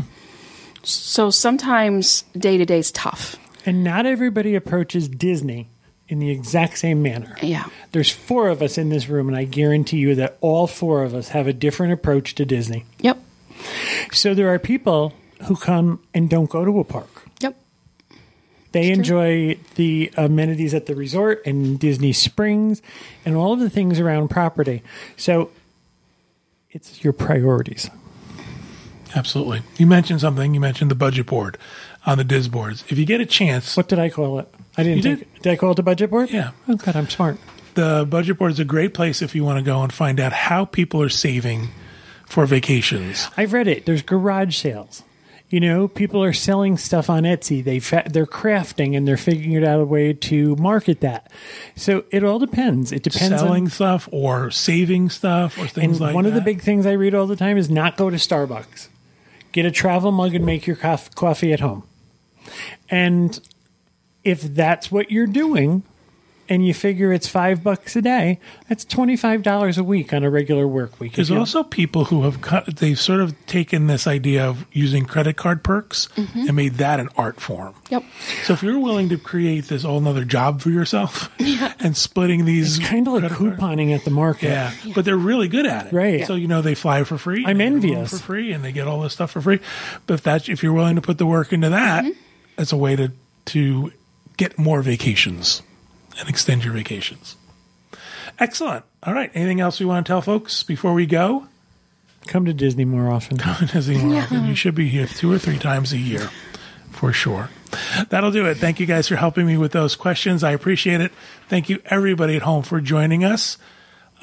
So 0.82 1.30
sometimes 1.30 2.22
day 2.36 2.56
to 2.58 2.64
day 2.64 2.78
is 2.78 2.90
tough. 2.90 3.36
And 3.66 3.84
not 3.84 4.06
everybody 4.06 4.54
approaches 4.54 5.08
Disney 5.08 5.68
in 6.08 6.18
the 6.18 6.30
exact 6.30 6.78
same 6.78 7.02
manner. 7.02 7.36
Yeah. 7.42 7.66
There's 7.92 8.10
four 8.10 8.48
of 8.48 8.62
us 8.62 8.78
in 8.78 8.88
this 8.88 9.08
room, 9.08 9.28
and 9.28 9.36
I 9.36 9.44
guarantee 9.44 9.98
you 9.98 10.14
that 10.16 10.38
all 10.40 10.66
four 10.66 11.04
of 11.04 11.14
us 11.14 11.28
have 11.28 11.46
a 11.46 11.52
different 11.52 11.92
approach 11.92 12.34
to 12.36 12.44
Disney. 12.44 12.84
Yep. 13.00 13.22
So 14.12 14.34
there 14.34 14.52
are 14.52 14.58
people 14.58 15.12
who 15.46 15.56
come 15.56 16.00
and 16.14 16.28
don't 16.30 16.50
go 16.50 16.64
to 16.64 16.78
a 16.80 16.84
park. 16.84 17.08
Yep. 17.40 17.56
They 18.72 18.88
It's 18.90 19.08
true. 19.08 19.18
enjoy 19.20 19.58
the 19.74 20.12
amenities 20.16 20.74
at 20.74 20.86
the 20.86 20.94
resort 20.94 21.42
and 21.46 21.78
Disney 21.78 22.12
Springs 22.12 22.82
and 23.24 23.36
all 23.36 23.52
of 23.52 23.60
the 23.60 23.70
things 23.70 23.98
around 23.98 24.28
property. 24.28 24.82
So 25.16 25.50
it's 26.70 27.02
your 27.02 27.12
priorities. 27.12 27.90
Absolutely. 29.16 29.62
You 29.76 29.86
mentioned 29.88 30.20
something. 30.20 30.54
You 30.54 30.60
mentioned 30.60 30.90
the 30.90 30.94
budget 30.94 31.26
board 31.26 31.58
on 32.06 32.18
the 32.18 32.24
DISboards. 32.24 32.84
If 32.92 32.96
you 32.98 33.04
get 33.06 33.20
a 33.20 33.26
chance, 33.26 33.76
What 33.76 33.88
did 33.88 33.98
I 33.98 34.08
call 34.08 34.38
it? 34.38 34.48
I 34.76 34.84
didn't 34.84 34.98
You 34.98 35.16
think. 35.16 35.42
Did. 35.42 35.50
I 35.52 35.56
call 35.56 35.72
it 35.72 35.74
the 35.74 35.82
budget 35.82 36.10
board? 36.10 36.30
Yeah. 36.30 36.52
Oh, 36.68 36.76
God, 36.76 36.94
I'm 36.94 37.08
smart. 37.08 37.38
the 37.74 38.06
budget 38.08 38.38
board 38.38 38.52
is 38.52 38.60
a 38.60 38.64
great 38.64 38.94
place 38.94 39.20
if 39.20 39.34
you 39.34 39.42
want 39.44 39.58
to 39.58 39.64
go 39.64 39.82
and 39.82 39.92
find 39.92 40.20
out 40.20 40.32
how 40.32 40.64
people 40.64 41.02
are 41.02 41.08
saving 41.08 41.68
for 42.26 42.46
vacations. 42.46 43.26
I've 43.36 43.52
read 43.52 43.66
it. 43.66 43.84
There's 43.86 44.02
garage 44.02 44.56
sales. 44.56 45.02
You 45.50 45.58
know, 45.58 45.88
people 45.88 46.22
are 46.22 46.32
selling 46.32 46.76
stuff 46.76 47.10
on 47.10 47.24
Etsy. 47.24 47.62
They 47.62 47.80
fa- 47.80 48.04
they're 48.08 48.24
crafting 48.24 48.96
and 48.96 49.06
they're 49.06 49.16
figuring 49.16 49.64
out 49.66 49.80
a 49.80 49.84
way 49.84 50.12
to 50.12 50.54
market 50.56 51.00
that. 51.00 51.30
So 51.74 52.04
it 52.12 52.22
all 52.22 52.38
depends. 52.38 52.92
It 52.92 53.02
depends 53.02 53.40
Selling 53.40 53.64
on. 53.64 53.70
stuff 53.70 54.08
or 54.12 54.52
saving 54.52 55.10
stuff 55.10 55.58
or 55.58 55.62
And 55.62 55.70
things 55.72 56.00
like 56.00 56.10
that. 56.10 56.14
one 56.14 56.26
of 56.26 56.34
the 56.34 56.40
big 56.40 56.62
things 56.62 56.86
I 56.86 56.92
read 56.92 57.16
all 57.16 57.26
the 57.26 57.34
time 57.34 57.58
is 57.58 57.68
not 57.68 57.96
go 57.96 58.10
to 58.10 58.16
Starbucks. 58.16 58.86
Get 59.50 59.66
a 59.66 59.72
travel 59.72 60.12
mug 60.12 60.36
and 60.36 60.46
make 60.46 60.68
your 60.68 60.76
coffee 60.76 61.52
at 61.52 61.58
home. 61.58 61.82
And 62.88 63.40
if 64.22 64.42
that's 64.42 64.92
what 64.92 65.10
you're 65.10 65.26
doing, 65.26 65.82
and 66.50 66.66
you 66.66 66.74
figure 66.74 67.12
it's 67.12 67.26
five 67.28 67.62
bucks 67.62 67.96
a 67.96 68.02
day, 68.02 68.38
that's 68.68 68.84
twenty 68.84 69.16
five 69.16 69.42
dollars 69.42 69.78
a 69.78 69.84
week 69.84 70.12
on 70.12 70.24
a 70.24 70.28
regular 70.30 70.66
work 70.68 71.00
week. 71.00 71.14
There's 71.14 71.30
also 71.30 71.62
people 71.62 72.04
who 72.06 72.24
have 72.24 72.42
cut, 72.42 72.66
they've 72.76 72.98
sort 73.00 73.20
of 73.20 73.34
taken 73.46 73.86
this 73.86 74.06
idea 74.06 74.44
of 74.46 74.66
using 74.72 75.06
credit 75.06 75.36
card 75.36 75.62
perks 75.64 76.08
Mm-hmm. 76.16 76.40
and 76.48 76.54
made 76.56 76.74
that 76.74 77.00
an 77.00 77.08
art 77.16 77.40
form. 77.40 77.74
Yep. 77.90 78.02
So 78.44 78.52
if 78.52 78.62
you're 78.62 78.78
willing 78.78 79.08
to 79.10 79.16
create 79.16 79.64
this 79.68 79.84
whole 79.84 80.00
nother 80.00 80.24
job 80.24 80.60
for 80.60 80.70
yourself 80.70 81.30
and 81.80 81.96
splitting 81.96 82.44
these 82.44 82.78
it's 82.78 82.86
kind 82.88 83.06
of 83.06 83.14
like 83.14 83.32
credit 83.32 83.56
card- 83.56 83.58
couponing 83.78 83.94
at 83.94 84.04
the 84.04 84.10
market. 84.10 84.48
Yeah, 84.48 84.72
but 84.94 85.04
they're 85.04 85.16
really 85.16 85.48
good 85.48 85.66
at 85.66 85.86
it. 85.86 85.92
Right. 85.92 86.26
So 86.26 86.34
you 86.34 86.48
know 86.48 86.60
they 86.62 86.74
fly 86.74 87.04
for 87.04 87.16
free. 87.16 87.44
I'm 87.46 87.56
they 87.58 87.64
get 87.64 87.68
a 87.68 87.70
room 87.70 87.74
envious. 87.76 88.10
for 88.10 88.18
free, 88.18 88.52
and 88.52 88.64
they 88.64 88.72
get 88.72 88.86
all 88.88 89.00
this 89.00 89.12
stuff 89.12 89.30
for 89.30 89.40
free. 89.40 89.60
But 90.06 90.14
if 90.14 90.22
that's 90.24 90.48
if 90.48 90.62
you're 90.62 90.72
willing 90.72 90.96
to 90.96 91.02
put 91.02 91.18
the 91.18 91.26
work 91.26 91.52
into 91.52 91.70
that, 91.70 92.04
Mm-hmm. 92.04 92.18
that's 92.56 92.72
a 92.72 92.76
way 92.76 92.96
to 92.96 93.12
to 93.46 93.92
get 94.36 94.58
more 94.58 94.82
vacations 94.82 95.62
and 96.20 96.28
extend 96.28 96.64
your 96.64 96.74
vacations. 96.74 97.36
Excellent. 98.38 98.84
All 99.02 99.12
right. 99.12 99.30
Anything 99.34 99.60
else 99.60 99.80
we 99.80 99.86
want 99.86 100.06
to 100.06 100.10
tell 100.10 100.22
folks 100.22 100.62
before 100.62 100.94
we 100.94 101.06
go? 101.06 101.46
Come 102.26 102.44
to 102.44 102.52
Disney 102.52 102.84
more 102.84 103.10
often. 103.10 103.38
Come 103.38 103.56
to 103.56 103.66
Disney 103.66 103.98
more 103.98 104.16
often. 104.22 104.46
You 104.46 104.54
should 104.54 104.74
be 104.74 104.88
here 104.88 105.06
two 105.06 105.32
or 105.32 105.38
three 105.38 105.58
times 105.58 105.92
a 105.92 105.98
year 105.98 106.30
for 106.90 107.12
sure. 107.12 107.50
That'll 108.10 108.30
do 108.30 108.46
it. 108.46 108.56
Thank 108.58 108.78
you 108.80 108.86
guys 108.86 109.08
for 109.08 109.16
helping 109.16 109.46
me 109.46 109.56
with 109.56 109.72
those 109.72 109.96
questions. 109.96 110.44
I 110.44 110.52
appreciate 110.52 111.00
it. 111.00 111.12
Thank 111.48 111.68
you, 111.68 111.80
everybody 111.86 112.36
at 112.36 112.42
home, 112.42 112.62
for 112.62 112.80
joining 112.80 113.24
us. 113.24 113.58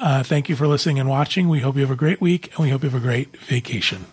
Uh, 0.00 0.22
thank 0.22 0.48
you 0.48 0.54
for 0.54 0.66
listening 0.68 1.00
and 1.00 1.08
watching. 1.08 1.48
We 1.48 1.60
hope 1.60 1.74
you 1.74 1.82
have 1.82 1.90
a 1.90 1.96
great 1.96 2.20
week 2.20 2.48
and 2.48 2.58
we 2.58 2.70
hope 2.70 2.84
you 2.84 2.90
have 2.90 3.02
a 3.02 3.04
great 3.04 3.36
vacation. 3.38 4.06